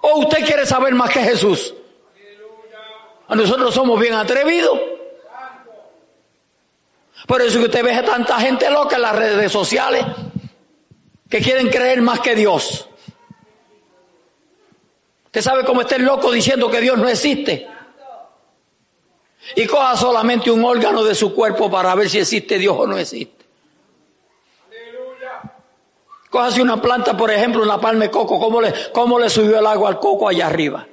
¿O 0.00 0.20
usted 0.20 0.42
quiere 0.46 0.64
saber 0.64 0.94
más 0.94 1.10
que 1.10 1.20
Jesús? 1.20 1.74
Nosotros 3.28 3.74
somos 3.74 4.00
bien 4.00 4.14
atrevidos. 4.14 4.78
Por 7.26 7.42
eso 7.42 7.58
que 7.58 7.66
usted 7.66 7.84
ve 7.84 7.94
a 7.94 8.04
tanta 8.04 8.40
gente 8.40 8.70
loca 8.70 8.96
en 8.96 9.02
las 9.02 9.14
redes 9.14 9.52
sociales 9.52 10.04
que 11.28 11.40
quieren 11.40 11.68
creer 11.68 12.00
más 12.00 12.20
que 12.20 12.34
Dios. 12.34 12.88
Usted 15.26 15.42
sabe 15.42 15.64
cómo 15.64 15.82
está 15.82 15.96
el 15.96 16.04
loco 16.04 16.32
diciendo 16.32 16.70
que 16.70 16.80
Dios 16.80 16.96
no 16.96 17.06
existe. 17.06 17.68
Y 19.56 19.66
coja 19.66 19.96
solamente 19.96 20.50
un 20.50 20.64
órgano 20.64 21.04
de 21.04 21.14
su 21.14 21.34
cuerpo 21.34 21.70
para 21.70 21.94
ver 21.94 22.08
si 22.08 22.18
existe 22.18 22.58
Dios 22.58 22.74
o 22.78 22.86
no 22.86 22.96
existe. 22.96 23.46
Cójase 26.30 26.62
una 26.62 26.80
planta, 26.80 27.16
por 27.16 27.30
ejemplo, 27.30 27.62
una 27.62 27.80
palma 27.80 28.04
de 28.04 28.10
coco. 28.10 28.38
¿Cómo 28.38 28.60
le, 28.60 28.72
¿Cómo 28.92 29.18
le 29.18 29.28
subió 29.28 29.58
el 29.58 29.66
agua 29.66 29.90
al 29.90 29.98
coco 29.98 30.28
allá 30.28 30.46
arriba? 30.46 30.86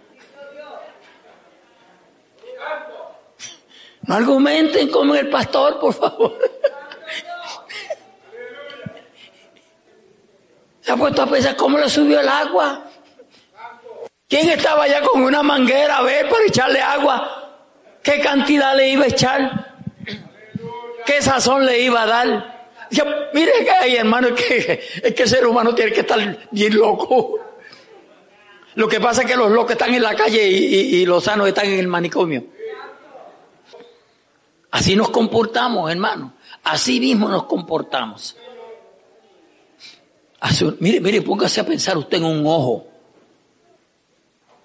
No 4.07 4.15
argumenten 4.15 4.89
como 4.89 5.15
el 5.15 5.29
pastor, 5.29 5.79
por 5.79 5.93
favor. 5.93 6.37
Se 10.81 10.91
ha 10.91 10.95
puesto 10.95 11.23
a 11.23 11.25
pensar 11.27 11.55
cómo 11.55 11.79
le 11.79 11.89
subió 11.89 12.19
el 12.19 12.29
agua. 12.29 12.83
¿Quién 14.27 14.49
estaba 14.49 14.83
allá 14.83 15.01
con 15.01 15.23
una 15.23 15.41
manguera 15.41 15.97
a 15.97 16.03
ver 16.03 16.29
para 16.29 16.45
echarle 16.45 16.79
agua? 16.81 17.57
¿Qué 18.03 18.19
cantidad 18.19 18.75
le 18.75 18.89
iba 18.89 19.05
a 19.05 19.07
echar? 19.07 19.75
¿Qué 21.05 21.21
sazón 21.21 21.65
le 21.65 21.79
iba 21.79 22.03
a 22.03 22.05
dar? 22.05 22.55
mire 23.33 23.51
que 23.63 23.71
hay 23.71 23.95
hermano, 23.95 24.27
es 24.29 24.33
que, 24.33 24.83
es 25.03 25.13
que 25.13 25.23
el 25.23 25.29
ser 25.29 25.45
humano 25.45 25.73
tiene 25.73 25.91
que 25.91 26.01
estar 26.01 26.47
bien 26.51 26.77
loco. 26.77 27.39
Lo 28.75 28.87
que 28.87 28.99
pasa 28.99 29.21
es 29.21 29.27
que 29.27 29.35
los 29.35 29.49
locos 29.49 29.71
están 29.71 29.93
en 29.93 30.03
la 30.03 30.15
calle 30.15 30.45
y 30.47 31.05
los 31.05 31.23
sanos 31.23 31.47
están 31.47 31.65
en 31.65 31.79
el 31.79 31.87
manicomio. 31.87 32.54
Así 34.75 34.93
nos 34.93 35.09
comportamos, 35.09 35.89
hermano. 35.89 36.33
Así 36.65 36.99
mismo 36.99 37.29
nos 37.29 37.45
comportamos. 37.45 38.35
mire, 40.81 40.99
mire, 40.99 41.21
póngase 41.21 41.61
a 41.61 41.65
pensar 41.65 41.97
usted 41.97 42.17
en 42.17 42.25
un 42.25 42.45
ojo. 42.45 42.85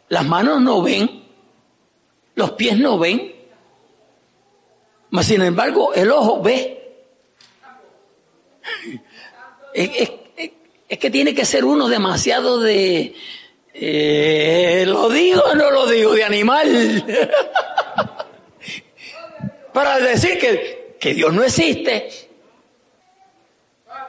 Las 0.08 0.26
manos 0.26 0.60
no 0.62 0.82
ven, 0.82 1.22
los 2.34 2.50
pies 2.52 2.76
no 2.76 2.98
ven, 2.98 3.32
mas 5.10 5.26
sin 5.26 5.42
embargo 5.42 5.94
el 5.94 6.10
ojo 6.10 6.42
ve. 6.42 7.06
Es, 9.72 10.10
que 10.98 11.10
tiene 11.10 11.36
que 11.36 11.44
ser 11.44 11.64
uno 11.64 11.86
demasiado 11.86 12.58
de... 12.58 13.14
Eh, 13.72 14.84
¿Lo 14.88 15.08
digo 15.08 15.40
o 15.40 15.54
no 15.54 15.70
lo 15.70 15.86
digo? 15.86 16.14
De 16.14 16.24
animal. 16.24 17.04
para 19.82 19.98
decir 19.98 20.38
que, 20.38 20.96
que 21.00 21.14
Dios 21.14 21.32
no 21.32 21.42
existe. 21.42 22.10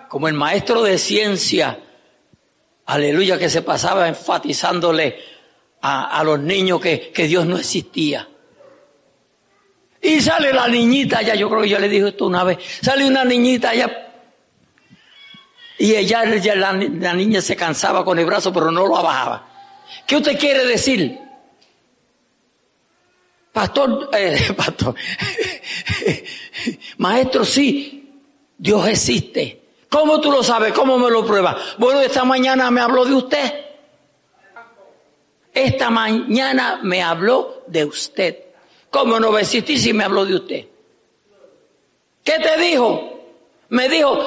Como 0.10 0.28
el 0.28 0.34
maestro 0.34 0.84
de 0.84 0.98
ciencia, 0.98 1.80
aleluya, 2.88 3.40
que 3.40 3.50
se 3.50 3.62
pasaba 3.62 4.10
enfatizándole 4.10 5.18
a, 5.82 6.20
a 6.20 6.24
los 6.26 6.42
niños 6.42 6.82
que, 6.82 7.12
que, 7.14 7.26
Dios 7.26 7.46
no 7.46 7.58
existía. 7.58 8.28
Y 10.02 10.20
sale 10.20 10.52
la 10.52 10.68
niñita 10.68 11.20
allá, 11.20 11.36
yo 11.36 11.50
creo 11.50 11.62
que 11.62 11.70
yo 11.70 11.80
le 11.80 11.88
dije 11.88 12.10
esto 12.10 12.26
una 12.26 12.44
vez, 12.44 12.58
sale 12.82 13.06
una 13.06 13.24
niñita 13.24 13.70
allá 13.70 14.10
y 15.78 15.96
ella, 15.96 16.26
la, 16.26 16.74
la 16.74 17.14
niña 17.14 17.40
se 17.40 17.56
cansaba 17.56 18.04
con 18.04 18.20
el 18.20 18.26
brazo, 18.26 18.52
pero 18.52 18.72
no 18.72 18.86
lo 18.86 18.98
abajaba. 18.98 19.48
¿Qué 20.06 20.18
usted 20.18 20.38
quiere 20.38 20.66
decir? 20.66 21.18
Pastor, 23.52 24.10
eh, 24.14 24.54
pastor, 24.58 24.96
maestro, 26.98 27.44
sí, 27.44 28.22
Dios 28.58 28.88
existe. 28.88 29.62
¿Cómo 29.90 30.22
tú 30.22 30.32
lo 30.32 30.42
sabes? 30.42 30.72
¿Cómo 30.72 30.98
me 30.98 31.10
lo 31.10 31.26
pruebas? 31.26 31.58
Bueno, 31.78 32.00
esta 32.00 32.24
mañana 32.24 32.72
me 32.72 32.80
habló 32.80 33.04
de 33.04 33.14
usted. 33.14 33.66
Esta 35.54 35.90
mañana 35.90 36.80
me 36.82 37.04
habló 37.04 37.64
de 37.68 37.84
usted. 37.84 38.38
¿Cómo 38.90 39.20
no 39.20 39.32
va 39.34 39.40
a 39.40 39.42
existir 39.42 39.78
si 39.80 39.92
me 39.92 40.06
habló 40.06 40.26
de 40.26 40.36
usted? 40.36 40.66
¿Qué 42.24 42.40
te 42.40 42.58
dijo? 42.58 43.20
Me 43.70 43.90
dijo, 43.90 44.20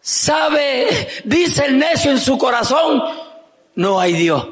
sabe, 0.00 1.08
dice 1.24 1.64
el 1.64 1.78
necio 1.78 2.12
en 2.12 2.18
su 2.18 2.38
corazón, 2.38 3.02
no 3.74 3.98
hay 3.98 4.12
Dios. 4.12 4.46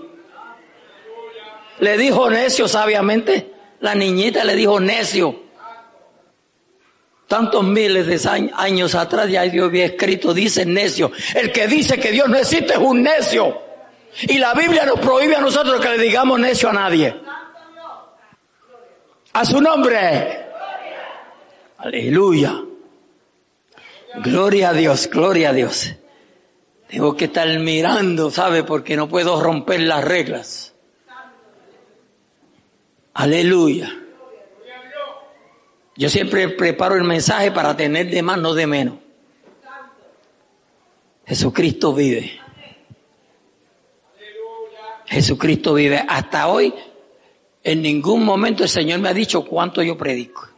Le 1.78 1.96
dijo 1.96 2.28
necio 2.28 2.66
sabiamente. 2.66 3.49
La 3.80 3.94
niñita 3.94 4.44
le 4.44 4.54
dijo 4.54 4.78
necio. 4.78 5.50
Tantos 7.26 7.62
miles 7.64 8.06
de 8.06 8.50
años 8.56 8.94
atrás 8.94 9.30
ya 9.30 9.42
Dios 9.42 9.68
había 9.68 9.86
escrito, 9.86 10.34
dice 10.34 10.66
necio. 10.66 11.12
El 11.34 11.52
que 11.52 11.68
dice 11.68 11.98
que 11.98 12.10
Dios 12.10 12.28
no 12.28 12.36
existe 12.36 12.72
es 12.72 12.78
un 12.78 13.02
necio. 13.02 13.62
Y 14.22 14.38
la 14.38 14.52
Biblia 14.54 14.84
nos 14.84 14.98
prohíbe 14.98 15.36
a 15.36 15.40
nosotros 15.40 15.80
que 15.80 15.90
le 15.90 15.98
digamos 15.98 16.40
necio 16.40 16.68
a 16.68 16.72
nadie. 16.72 17.14
A 19.32 19.44
su 19.44 19.60
nombre. 19.60 20.46
Aleluya. 21.78 22.60
Gloria 24.16 24.70
a 24.70 24.72
Dios, 24.72 25.08
gloria 25.08 25.50
a 25.50 25.52
Dios. 25.52 25.94
Tengo 26.88 27.16
que 27.16 27.26
estar 27.26 27.48
mirando, 27.60 28.30
¿sabe? 28.32 28.64
Porque 28.64 28.96
no 28.96 29.08
puedo 29.08 29.40
romper 29.40 29.80
las 29.80 30.04
reglas. 30.04 30.69
Aleluya. 33.14 33.96
Yo 35.96 36.08
siempre 36.08 36.48
preparo 36.48 36.96
el 36.96 37.04
mensaje 37.04 37.50
para 37.50 37.76
tener 37.76 38.10
de 38.10 38.22
más, 38.22 38.38
no 38.38 38.54
de 38.54 38.66
menos. 38.66 38.94
Jesucristo 41.26 41.92
vive. 41.92 42.40
Jesucristo 45.06 45.74
vive. 45.74 46.02
Hasta 46.08 46.48
hoy, 46.48 46.72
en 47.62 47.82
ningún 47.82 48.24
momento 48.24 48.62
el 48.62 48.68
Señor 48.68 49.00
me 49.00 49.08
ha 49.08 49.14
dicho 49.14 49.44
cuánto 49.44 49.82
yo 49.82 49.98
predico. 49.98 50.48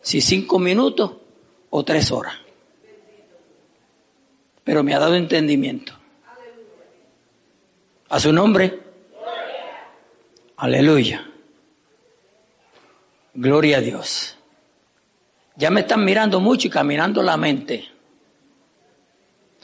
Si 0.00 0.20
cinco 0.20 0.58
minutos 0.58 1.12
o 1.70 1.84
tres 1.84 2.10
horas. 2.10 2.34
Pero 4.64 4.82
me 4.82 4.94
ha 4.94 4.98
dado 4.98 5.14
entendimiento. 5.14 5.92
A 8.08 8.18
su 8.18 8.32
nombre. 8.32 8.80
Aleluya. 10.56 11.25
Gloria 13.36 13.78
a 13.78 13.80
Dios. 13.82 14.34
Ya 15.56 15.70
me 15.70 15.82
están 15.82 16.04
mirando 16.04 16.40
mucho 16.40 16.68
y 16.68 16.70
caminando 16.70 17.22
la 17.22 17.36
mente. 17.36 17.84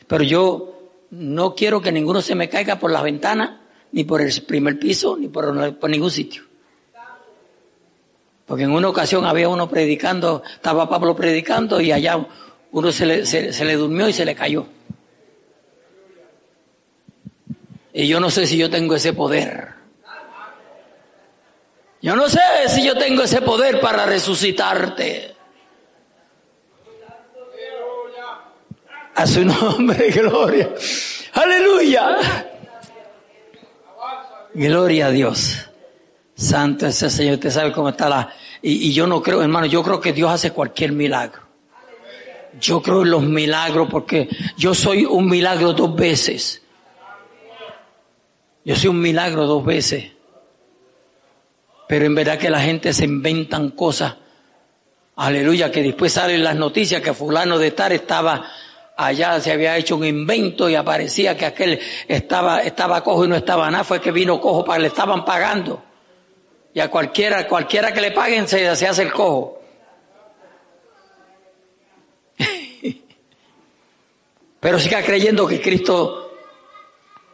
Pero 0.07 0.25
yo 0.25 0.91
no 1.11 1.55
quiero 1.55 1.81
que 1.81 1.91
ninguno 1.91 2.21
se 2.21 2.35
me 2.35 2.51
caiga 2.51 2.79
por 2.79 2.91
la 2.91 3.01
ventana, 3.01 3.63
ni 3.93 4.05
por 4.05 4.21
el 4.21 4.43
primer 4.43 4.79
piso, 4.79 5.17
ni 5.17 5.29
por, 5.29 5.79
por 5.79 5.89
ningún 5.89 6.11
sitio. 6.11 6.43
Porque 8.45 8.65
en 8.65 8.73
una 8.73 8.91
ocasión 8.91 9.25
había 9.25 9.49
uno 9.49 9.71
predicando, 9.71 10.43
estaba 10.55 10.89
Pablo 10.89 11.17
predicando 11.17 11.81
y 11.81 11.93
allá 11.93 12.27
uno 12.73 12.93
se 12.93 13.07
le, 13.07 13.25
se 13.25 13.65
le 13.65 13.77
durmió 13.77 14.07
y 14.07 14.13
se 14.13 14.27
le 14.27 14.35
cayó. 14.35 14.67
Y 17.95 18.07
yo 18.07 18.21
no 18.21 18.29
sé 18.29 18.47
si 18.47 18.59
yo 18.59 18.69
tengo 18.69 18.95
ese 18.95 19.15
poder. 19.15 19.82
Yo 22.03 22.17
no 22.17 22.29
sé 22.29 22.41
si 22.67 22.85
yo 22.85 22.97
tengo 22.99 23.23
ese 23.23 23.41
poder 23.43 23.81
para 23.81 24.05
resucitarte. 24.05 25.37
A 29.15 29.27
su 29.27 29.45
nombre, 29.45 30.11
gloria. 30.15 30.75
Aleluya. 31.33 32.19
Gloria 34.53 35.07
a 35.07 35.11
Dios. 35.11 35.71
Santo 36.35 36.89
ese 36.89 37.09
Señor. 37.09 37.35
Usted 37.35 37.51
sabe 37.51 37.73
cómo 37.73 37.91
está 37.91 38.09
la... 38.09 38.35
Y, 38.61 38.89
y, 38.89 38.93
yo 38.93 39.07
no 39.07 39.23
creo, 39.23 39.43
hermano, 39.43 39.67
yo 39.67 39.83
creo 39.83 40.01
que 40.01 40.13
Dios 40.13 40.31
hace 40.31 40.51
cualquier 40.51 40.93
milagro. 40.93 41.43
Yo 42.61 42.83
creo 42.83 43.03
en 43.03 43.11
los 43.11 43.23
milagros 43.23 43.89
porque 43.91 44.29
yo 44.57 44.75
soy 44.75 45.05
un 45.05 45.29
milagro 45.29 45.73
dos 45.73 45.95
veces. 45.95 46.63
Yo 48.65 48.75
soy 48.75 48.89
un 48.89 49.01
milagro 49.01 49.47
dos 49.47 49.65
veces. 49.65 50.12
Pero 51.89 52.07
en 52.07 52.15
verdad 52.15 52.39
que 52.39 52.51
la 52.51 52.61
gente 52.61 52.93
se 52.93 53.05
inventan 53.05 53.71
cosas. 53.71 54.15
Aleluya, 55.17 55.71
que 55.71 55.83
después 55.83 56.13
salen 56.13 56.43
las 56.43 56.57
noticias 56.57 57.03
que 57.03 57.13
fulano 57.13 57.59
de 57.59 57.73
tal 57.73 57.93
estaba 57.93 58.51
allá 58.97 59.41
se 59.41 59.53
había 59.53 59.77
hecho 59.77 59.97
un 59.97 60.05
invento 60.05 60.69
y 60.69 60.75
aparecía 60.75 61.37
que 61.37 61.47
aquel 61.47 61.81
estaba, 62.09 62.61
estaba 62.63 63.03
cojo 63.03 63.25
y 63.25 63.29
no 63.29 63.37
estaba 63.37 63.71
nada, 63.71 63.85
fue 63.85 64.01
que 64.01 64.11
vino 64.13 64.41
cojo 64.41 64.65
para 64.65 64.81
le 64.81 64.89
estaban 64.89 65.25
pagando. 65.25 65.83
Y 66.75 66.81
a 66.81 66.91
cualquiera, 66.91 67.47
cualquiera 67.47 67.93
que 67.93 68.01
le 68.01 68.11
paguen 68.13 68.49
se, 68.49 68.75
se 68.77 68.87
hace 68.87 69.03
el 69.03 69.13
cojo. 69.13 69.61
Pero 74.61 74.79
siga 74.79 75.03
creyendo 75.03 75.47
que 75.47 75.61
Cristo, 75.61 76.33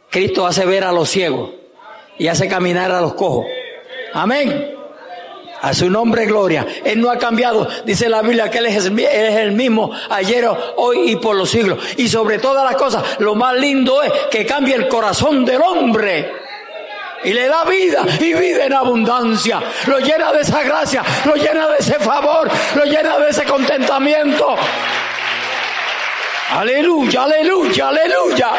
Cristo 0.09 0.45
hace 0.45 0.65
ver 0.65 0.83
a 0.83 0.91
los 0.91 1.09
ciegos 1.09 1.51
y 2.17 2.27
hace 2.27 2.49
caminar 2.49 2.91
a 2.91 2.99
los 2.99 3.13
cojos. 3.13 3.45
Amén. 4.13 4.75
A 5.61 5.73
su 5.73 5.89
nombre 5.89 6.25
gloria. 6.25 6.65
Él 6.83 7.01
no 7.01 7.11
ha 7.11 7.17
cambiado. 7.17 7.67
Dice 7.83 8.07
la 8.07 8.21
Biblia 8.21 8.49
que 8.49 8.59
Él 8.59 8.67
es, 8.67 8.85
el 8.85 9.51
mismo 9.51 9.91
ayer, 10.09 10.47
hoy 10.77 11.11
y 11.11 11.15
por 11.17 11.35
los 11.35 11.49
siglos. 11.49 11.79
Y 11.97 12.07
sobre 12.07 12.39
todas 12.39 12.63
las 12.63 12.75
cosas, 12.75 13.03
lo 13.19 13.35
más 13.35 13.55
lindo 13.55 14.01
es 14.01 14.11
que 14.31 14.45
cambie 14.45 14.75
el 14.75 14.87
corazón 14.87 15.43
del 15.43 15.61
hombre. 15.61 16.31
Y 17.25 17.33
le 17.33 17.49
da 17.49 17.65
vida 17.65 18.05
y 18.19 18.33
vida 18.33 18.65
en 18.65 18.73
abundancia. 18.73 19.61
Lo 19.87 19.99
llena 19.99 20.31
de 20.31 20.41
esa 20.41 20.63
gracia, 20.63 21.03
lo 21.25 21.35
llena 21.35 21.67
de 21.67 21.77
ese 21.79 21.99
favor, 21.99 22.49
lo 22.75 22.85
llena 22.85 23.17
de 23.17 23.29
ese 23.29 23.43
contentamiento. 23.43 24.55
Aleluya, 26.51 27.23
aleluya, 27.23 27.89
aleluya. 27.89 28.51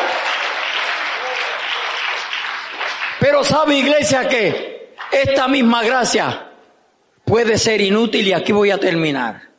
Pero 3.19 3.43
sabe 3.43 3.77
iglesia 3.77 4.29
que 4.29 4.80
esta 5.13 5.49
misma 5.49 5.83
gracia 5.83 6.51
puede 7.25 7.59
ser 7.59 7.81
inútil 7.81 8.27
y 8.29 8.33
aquí 8.33 8.53
voy 8.53 8.71
a 8.71 8.79
terminar. 8.79 9.51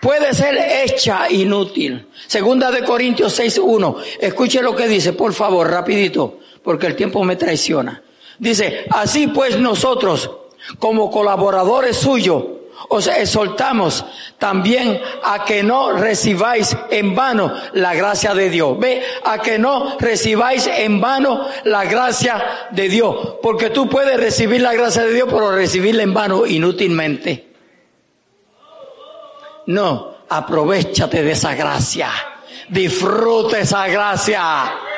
Puede 0.00 0.34
ser 0.34 0.56
hecha 0.56 1.30
inútil. 1.30 2.08
Segunda 2.26 2.72
de 2.72 2.84
Corintios 2.84 3.38
6.1. 3.38 4.02
Escuche 4.20 4.60
lo 4.60 4.74
que 4.74 4.88
dice, 4.88 5.12
por 5.12 5.32
favor, 5.32 5.70
rapidito, 5.70 6.40
porque 6.64 6.88
el 6.88 6.96
tiempo 6.96 7.22
me 7.22 7.36
traiciona. 7.36 8.02
Dice, 8.38 8.84
así 8.90 9.28
pues 9.28 9.60
nosotros, 9.60 10.28
como 10.80 11.08
colaboradores 11.10 11.96
suyos, 11.96 12.44
os 12.88 13.06
exhortamos 13.06 14.04
también 14.38 15.00
a 15.24 15.44
que 15.44 15.62
no 15.62 15.92
recibáis 15.92 16.76
en 16.90 17.14
vano 17.14 17.52
la 17.74 17.94
gracia 17.94 18.34
de 18.34 18.50
Dios. 18.50 18.78
Ve, 18.78 19.02
a 19.24 19.38
que 19.38 19.58
no 19.58 19.96
recibáis 19.98 20.66
en 20.66 21.00
vano 21.00 21.46
la 21.64 21.84
gracia 21.84 22.68
de 22.70 22.88
Dios. 22.88 23.36
Porque 23.42 23.70
tú 23.70 23.88
puedes 23.88 24.18
recibir 24.18 24.60
la 24.60 24.74
gracia 24.74 25.04
de 25.04 25.14
Dios, 25.14 25.28
pero 25.30 25.52
recibirla 25.52 26.02
en 26.02 26.14
vano 26.14 26.46
inútilmente. 26.46 27.48
No, 29.66 30.16
aprovechate 30.28 31.22
de 31.22 31.32
esa 31.32 31.54
gracia. 31.54 32.10
Disfruta 32.68 33.58
esa 33.58 33.86
gracia. 33.86 34.91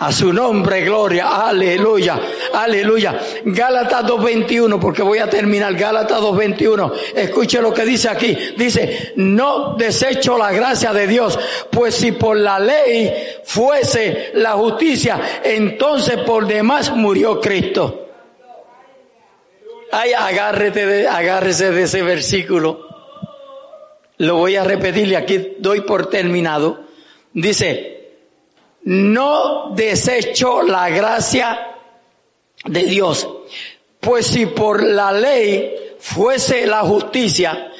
A 0.00 0.12
su 0.12 0.32
nombre, 0.32 0.82
gloria, 0.82 1.48
aleluya, 1.48 2.20
aleluya. 2.52 3.18
Gálatas 3.44 4.04
2.21, 4.04 4.78
porque 4.78 5.02
voy 5.02 5.18
a 5.18 5.28
terminar. 5.28 5.74
Gálatas 5.74 6.20
2.21. 6.20 6.92
Escuche 7.16 7.60
lo 7.60 7.74
que 7.74 7.84
dice 7.84 8.08
aquí. 8.08 8.36
Dice, 8.56 9.14
no 9.16 9.74
desecho 9.76 10.38
la 10.38 10.52
gracia 10.52 10.92
de 10.92 11.08
Dios, 11.08 11.36
pues 11.72 11.96
si 11.96 12.12
por 12.12 12.36
la 12.36 12.60
ley 12.60 13.12
fuese 13.42 14.30
la 14.34 14.52
justicia, 14.52 15.40
entonces 15.42 16.18
por 16.18 16.46
demás 16.46 16.94
murió 16.94 17.40
Cristo. 17.40 18.06
Ay, 19.90 20.12
agárrete 20.12 20.86
de, 20.86 21.08
agárrese 21.08 21.72
de 21.72 21.82
ese 21.82 22.02
versículo. 22.02 22.86
Lo 24.18 24.36
voy 24.36 24.54
a 24.54 24.62
repetir 24.62 25.08
y 25.08 25.16
aquí 25.16 25.56
doy 25.58 25.80
por 25.80 26.08
terminado. 26.08 26.84
Dice, 27.32 27.97
no 28.88 29.72
desecho 29.74 30.62
la 30.62 30.88
gracia 30.88 31.76
de 32.64 32.84
Dios. 32.84 33.28
Pues 34.00 34.28
si 34.28 34.46
por 34.46 34.82
la 34.82 35.12
ley 35.12 35.74
fuese 35.98 36.66
la 36.66 36.80
justicia, 36.80 37.70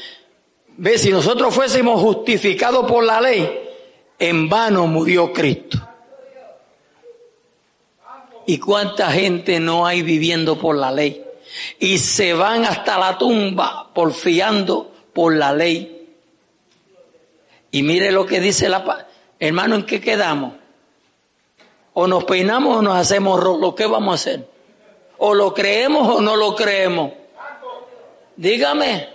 ve, 0.77 0.99
si 0.99 1.09
nosotros 1.11 1.55
fuésemos 1.55 1.99
justificados 2.03 2.85
por 2.85 3.05
la 3.05 3.23
ley, 3.23 3.59
en 4.19 4.51
vano 4.51 4.87
murió 4.87 5.33
Cristo. 5.33 5.79
¿Y 8.45 8.59
cuánta 8.59 9.11
gente 9.11 9.61
no 9.61 9.87
hay 9.87 10.03
viviendo 10.03 10.59
por 10.59 10.77
la 10.77 10.93
ley? 10.93 11.25
Y 11.79 11.97
se 11.97 12.35
van 12.35 12.67
hasta 12.67 12.99
la 12.99 13.17
tumba 13.17 13.95
porfiando 13.95 14.93
por 15.15 15.35
la 15.35 15.55
ley. 15.55 16.07
Y 17.71 17.83
mire 17.83 18.13
lo 18.13 18.27
que 18.27 18.41
dice 18.41 18.69
la... 18.69 19.07
Hermano, 19.41 19.75
¿en 19.75 19.87
qué 19.87 20.03
quedamos? 20.03 20.68
O 22.01 22.07
nos 22.07 22.23
peinamos 22.23 22.77
o 22.77 22.81
nos 22.81 22.97
hacemos 22.97 23.43
lo 23.43 23.75
que 23.75 23.85
vamos 23.85 24.13
a 24.13 24.15
hacer? 24.15 24.47
O 25.17 25.35
lo 25.35 25.53
creemos 25.53 26.17
o 26.17 26.21
no 26.21 26.37
lo 26.37 26.55
creemos. 26.55 27.11
Dígame, 28.37 29.09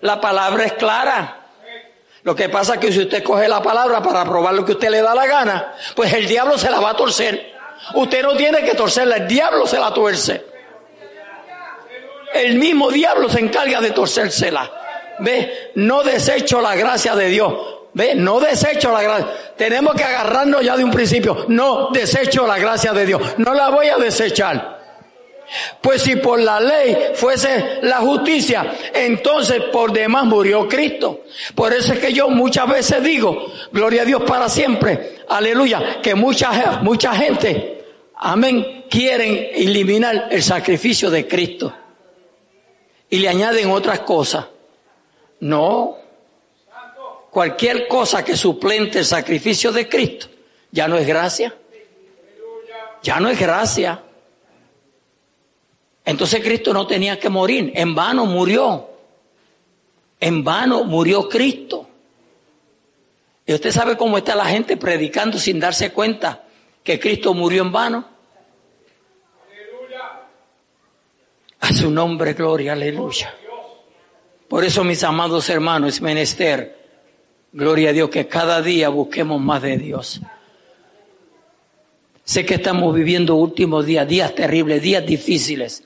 la 0.00 0.20
palabra 0.20 0.66
es 0.66 0.74
clara. 0.74 1.48
Lo 2.22 2.36
que 2.36 2.48
pasa 2.48 2.74
es 2.74 2.78
que 2.78 2.92
si 2.92 3.00
usted 3.00 3.24
coge 3.24 3.48
la 3.48 3.60
palabra 3.60 4.00
para 4.00 4.24
probar 4.24 4.54
lo 4.54 4.64
que 4.64 4.70
usted 4.70 4.88
le 4.88 5.02
da 5.02 5.16
la 5.16 5.26
gana, 5.26 5.74
pues 5.96 6.12
el 6.12 6.28
diablo 6.28 6.56
se 6.56 6.70
la 6.70 6.78
va 6.78 6.90
a 6.90 6.96
torcer. 6.96 7.54
Usted 7.94 8.22
no 8.22 8.36
tiene 8.36 8.62
que 8.62 8.74
torcerla, 8.74 9.16
el 9.16 9.26
diablo 9.26 9.66
se 9.66 9.80
la 9.80 9.92
tuerce. 9.92 10.46
El 12.32 12.54
mismo 12.54 12.92
diablo 12.92 13.28
se 13.28 13.40
encarga 13.40 13.80
de 13.80 13.90
torcérsela. 13.90 14.70
Ve, 15.18 15.72
no 15.74 16.04
desecho 16.04 16.60
la 16.60 16.76
gracia 16.76 17.16
de 17.16 17.26
Dios. 17.30 17.79
Ve, 17.92 18.14
no 18.14 18.38
desecho 18.40 18.92
la 18.92 19.02
gracia. 19.02 19.26
Tenemos 19.56 19.94
que 19.94 20.04
agarrarnos 20.04 20.62
ya 20.64 20.76
de 20.76 20.84
un 20.84 20.90
principio. 20.90 21.46
No 21.48 21.90
desecho 21.90 22.46
la 22.46 22.58
gracia 22.58 22.92
de 22.92 23.06
Dios. 23.06 23.22
No 23.38 23.52
la 23.54 23.70
voy 23.70 23.88
a 23.88 23.96
desechar. 23.96 24.80
Pues 25.80 26.02
si 26.02 26.16
por 26.16 26.38
la 26.38 26.60
ley 26.60 26.96
fuese 27.14 27.80
la 27.82 27.96
justicia, 27.96 28.72
entonces 28.94 29.62
por 29.72 29.92
demás 29.92 30.24
murió 30.24 30.68
Cristo. 30.68 31.24
Por 31.54 31.72
eso 31.72 31.92
es 31.92 31.98
que 31.98 32.12
yo 32.12 32.28
muchas 32.28 32.68
veces 32.68 33.02
digo, 33.02 33.46
gloria 33.72 34.02
a 34.02 34.04
Dios 34.04 34.22
para 34.22 34.48
siempre, 34.48 35.22
aleluya, 35.28 36.00
que 36.00 36.14
mucha, 36.14 36.80
mucha 36.82 37.14
gente, 37.14 37.84
amén, 38.16 38.84
quieren 38.88 39.48
eliminar 39.52 40.28
el 40.30 40.42
sacrificio 40.42 41.10
de 41.10 41.26
Cristo. 41.26 41.74
Y 43.08 43.18
le 43.18 43.28
añaden 43.28 43.72
otras 43.72 44.00
cosas. 44.00 44.46
No, 45.40 45.96
cualquier 47.30 47.86
cosa 47.88 48.24
que 48.24 48.36
suplente 48.36 48.98
el 48.98 49.04
sacrificio 49.04 49.72
de 49.72 49.88
Cristo, 49.88 50.28
ya 50.70 50.88
no 50.88 50.98
es 50.98 51.06
gracia. 51.06 51.54
Ya 53.02 53.18
no 53.18 53.28
es 53.30 53.38
gracia. 53.38 54.02
Entonces 56.04 56.42
Cristo 56.42 56.72
no 56.72 56.86
tenía 56.86 57.18
que 57.18 57.28
morir, 57.28 57.72
en 57.74 57.94
vano 57.94 58.26
murió. 58.26 58.88
En 60.18 60.44
vano 60.44 60.84
murió 60.84 61.28
Cristo. 61.28 61.88
¿Y 63.46 63.54
usted 63.54 63.70
sabe 63.70 63.96
cómo 63.96 64.18
está 64.18 64.34
la 64.34 64.44
gente 64.44 64.76
predicando 64.76 65.38
sin 65.38 65.58
darse 65.58 65.92
cuenta 65.92 66.44
que 66.84 67.00
Cristo 67.00 67.32
murió 67.32 67.62
en 67.62 67.72
vano? 67.72 68.08
A 71.60 71.72
su 71.72 71.90
nombre, 71.90 72.34
gloria, 72.34 72.72
aleluya. 72.72 73.34
Por 74.48 74.64
eso, 74.64 74.82
mis 74.82 75.02
amados 75.04 75.48
hermanos, 75.48 75.94
es 75.94 76.00
menester 76.00 76.79
Gloria 77.52 77.90
a 77.90 77.92
Dios 77.92 78.10
que 78.10 78.28
cada 78.28 78.62
día 78.62 78.88
busquemos 78.90 79.40
más 79.40 79.62
de 79.62 79.76
Dios. 79.76 80.20
Sé 82.22 82.46
que 82.46 82.54
estamos 82.54 82.94
viviendo 82.94 83.34
últimos 83.34 83.84
días, 83.84 84.06
días 84.06 84.34
terribles, 84.36 84.80
días 84.80 85.04
difíciles, 85.04 85.82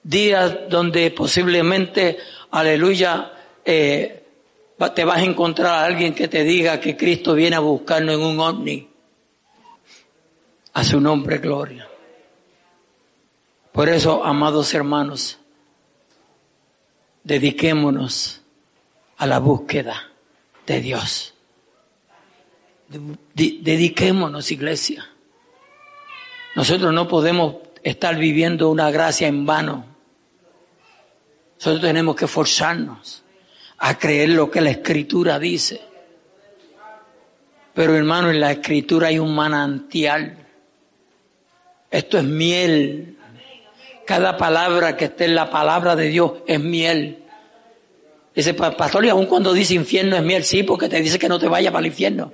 días 0.00 0.68
donde 0.68 1.10
posiblemente, 1.10 2.18
aleluya, 2.52 3.32
eh, 3.64 4.22
te 4.94 5.04
vas 5.04 5.18
a 5.18 5.24
encontrar 5.24 5.72
a 5.72 5.84
alguien 5.84 6.14
que 6.14 6.28
te 6.28 6.44
diga 6.44 6.78
que 6.78 6.96
Cristo 6.96 7.34
viene 7.34 7.56
a 7.56 7.60
buscarnos 7.60 8.14
en 8.14 8.20
un 8.20 8.38
ovni. 8.38 8.88
A 10.72 10.84
su 10.84 11.00
nombre, 11.00 11.38
gloria. 11.38 11.88
Por 13.72 13.88
eso, 13.88 14.24
amados 14.24 14.72
hermanos, 14.72 15.40
dediquémonos 17.24 18.40
a 19.16 19.26
la 19.26 19.40
búsqueda 19.40 20.09
de 20.70 20.80
Dios. 20.80 21.34
Dediquémonos, 23.34 24.52
iglesia. 24.52 25.04
Nosotros 26.54 26.92
no 26.94 27.08
podemos 27.08 27.56
estar 27.82 28.16
viviendo 28.16 28.70
una 28.70 28.90
gracia 28.92 29.26
en 29.26 29.46
vano. 29.46 29.84
Nosotros 31.56 31.82
tenemos 31.82 32.14
que 32.14 32.28
forzarnos 32.28 33.24
a 33.78 33.98
creer 33.98 34.28
lo 34.30 34.48
que 34.48 34.60
la 34.60 34.70
escritura 34.70 35.40
dice. 35.40 35.80
Pero 37.74 37.96
hermano, 37.96 38.30
en 38.30 38.38
la 38.38 38.52
escritura 38.52 39.08
hay 39.08 39.18
un 39.18 39.34
manantial. 39.34 40.46
Esto 41.90 42.18
es 42.18 42.24
miel. 42.24 43.18
Cada 44.06 44.36
palabra 44.36 44.96
que 44.96 45.06
esté 45.06 45.24
en 45.24 45.34
la 45.34 45.50
palabra 45.50 45.96
de 45.96 46.08
Dios 46.08 46.32
es 46.46 46.60
miel. 46.60 47.19
Dice, 48.34 48.54
pastor, 48.54 49.04
y 49.04 49.08
aún 49.08 49.26
cuando 49.26 49.52
dice 49.52 49.74
infierno 49.74 50.16
es 50.16 50.22
miel, 50.22 50.44
sí, 50.44 50.62
porque 50.62 50.88
te 50.88 51.00
dice 51.00 51.18
que 51.18 51.28
no 51.28 51.38
te 51.38 51.48
vayas 51.48 51.72
para 51.72 51.80
el 51.80 51.86
infierno. 51.86 52.32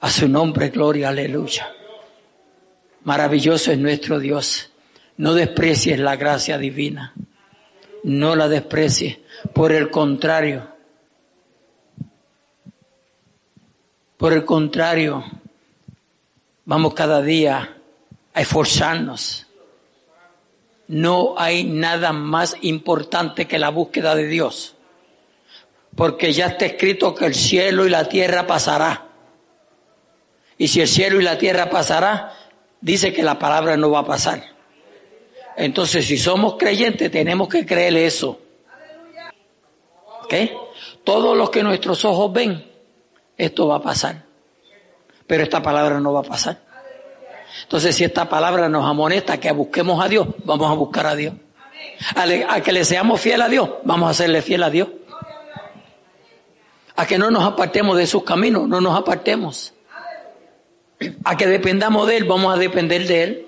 A 0.00 0.10
su 0.10 0.28
nombre, 0.28 0.70
gloria, 0.70 1.10
aleluya. 1.10 1.70
Maravilloso 3.04 3.70
es 3.70 3.78
nuestro 3.78 4.18
Dios. 4.18 4.70
No 5.18 5.34
desprecies 5.34 5.98
la 5.98 6.16
gracia 6.16 6.56
divina. 6.56 7.12
No 8.04 8.34
la 8.34 8.48
desprecies. 8.48 9.18
Por 9.52 9.72
el 9.72 9.90
contrario. 9.90 10.68
Por 14.16 14.32
el 14.32 14.46
contrario. 14.46 15.24
Vamos 16.64 16.94
cada 16.94 17.20
día 17.20 17.76
a 18.32 18.40
esforzarnos. 18.40 19.49
No 20.90 21.34
hay 21.38 21.62
nada 21.62 22.12
más 22.12 22.56
importante 22.62 23.46
que 23.46 23.60
la 23.60 23.68
búsqueda 23.68 24.16
de 24.16 24.26
Dios. 24.26 24.74
Porque 25.94 26.32
ya 26.32 26.46
está 26.46 26.66
escrito 26.66 27.14
que 27.14 27.26
el 27.26 27.34
cielo 27.36 27.86
y 27.86 27.90
la 27.90 28.08
tierra 28.08 28.44
pasará. 28.44 29.06
Y 30.58 30.66
si 30.66 30.80
el 30.80 30.88
cielo 30.88 31.20
y 31.20 31.22
la 31.22 31.38
tierra 31.38 31.70
pasará, 31.70 32.32
dice 32.80 33.12
que 33.12 33.22
la 33.22 33.38
palabra 33.38 33.76
no 33.76 33.92
va 33.92 34.00
a 34.00 34.04
pasar. 34.04 34.42
Entonces, 35.56 36.04
si 36.06 36.18
somos 36.18 36.56
creyentes, 36.58 37.08
tenemos 37.08 37.48
que 37.48 37.64
creer 37.64 37.96
eso. 37.96 38.40
¿Ok? 40.24 40.34
Todo 41.04 41.36
lo 41.36 41.52
que 41.52 41.62
nuestros 41.62 42.04
ojos 42.04 42.32
ven, 42.32 42.68
esto 43.36 43.68
va 43.68 43.76
a 43.76 43.82
pasar. 43.82 44.24
Pero 45.24 45.44
esta 45.44 45.62
palabra 45.62 46.00
no 46.00 46.12
va 46.12 46.20
a 46.20 46.24
pasar. 46.24 46.69
Entonces, 47.62 47.94
si 47.96 48.04
esta 48.04 48.28
palabra 48.28 48.68
nos 48.68 48.84
amonesta 48.84 49.38
que 49.38 49.50
busquemos 49.52 50.02
a 50.02 50.08
Dios, 50.08 50.28
vamos 50.44 50.70
a 50.70 50.74
buscar 50.74 51.06
a 51.06 51.16
Dios. 51.16 51.34
A, 52.14 52.60
que 52.60 52.72
le 52.72 52.84
seamos 52.84 53.20
fiel 53.20 53.42
a 53.42 53.48
Dios, 53.48 53.70
vamos 53.84 54.10
a 54.10 54.14
serle 54.14 54.42
fiel 54.42 54.62
a 54.62 54.70
Dios. 54.70 54.88
A 56.96 57.06
que 57.06 57.18
no 57.18 57.30
nos 57.30 57.44
apartemos 57.44 57.96
de 57.96 58.06
sus 58.06 58.24
caminos, 58.24 58.68
no 58.68 58.80
nos 58.80 58.98
apartemos. 58.98 59.72
A 61.24 61.36
que 61.36 61.46
dependamos 61.46 62.06
de 62.06 62.18
Él, 62.18 62.24
vamos 62.24 62.54
a 62.54 62.58
depender 62.58 63.06
de 63.06 63.22
Él. 63.22 63.46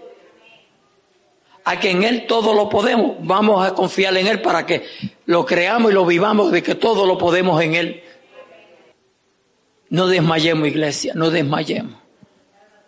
A 1.65 1.79
que 1.79 1.91
en 1.91 2.03
Él 2.03 2.27
todo 2.27 2.55
lo 2.55 2.69
podemos, 2.69 3.17
vamos 3.21 3.65
a 3.65 3.75
confiar 3.75 4.17
en 4.17 4.27
Él 4.27 4.43
para 4.43 4.67
que 4.67 4.85
lo 5.27 5.45
creamos 5.47 5.93
y 5.93 5.95
lo 5.95 6.05
vivamos 6.05 6.51
de 6.51 6.63
que 6.63 6.75
todo 6.75 7.07
lo 7.07 7.19
podemos 7.19 7.63
en 7.63 7.75
Él. 7.75 8.03
No 9.91 10.07
desmayemos, 10.07 10.67
iglesia, 10.69 11.13
no 11.15 11.31
desmayemos. 11.31 12.02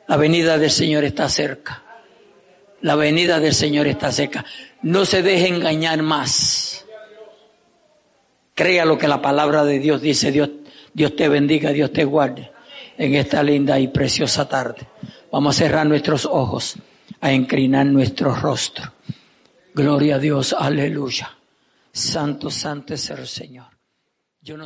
La 0.07 0.17
venida 0.17 0.59
del 0.59 0.71
Señor 0.71 1.05
está 1.05 1.29
cerca. 1.29 1.83
La 2.83 2.95
venida 2.97 3.41
del 3.41 3.55
Señor 3.55 3.87
está 3.87 4.13
cerca. 4.13 4.45
No 4.83 5.07
se 5.07 5.23
deje 5.23 5.49
engañar 5.49 6.03
más. 6.03 6.85
Crea 8.55 8.85
lo 8.85 8.99
que 8.99 9.09
la 9.09 9.23
palabra 9.23 9.65
de 9.65 9.79
Dios 9.79 10.03
dice. 10.03 10.31
Dios, 10.31 10.51
Dios 10.93 11.17
te 11.17 11.29
bendiga, 11.29 11.71
Dios 11.71 11.93
te 11.93 12.05
guarde 12.05 12.51
en 12.99 13.15
esta 13.15 13.43
linda 13.43 13.79
y 13.81 13.89
preciosa 13.89 14.49
tarde. 14.49 14.87
Vamos 15.33 15.57
a 15.57 15.59
cerrar 15.65 15.87
nuestros 15.87 16.27
ojos, 16.27 16.77
a 17.21 17.33
inclinar 17.33 17.87
nuestro 17.87 18.35
rostro. 18.35 18.93
Gloria 19.75 20.17
a 20.17 20.19
Dios, 20.19 20.55
aleluya. 20.57 21.37
Santo, 21.91 22.51
santo 22.51 22.95
es 22.95 23.11
el 23.11 23.27
Señor. 23.27 23.74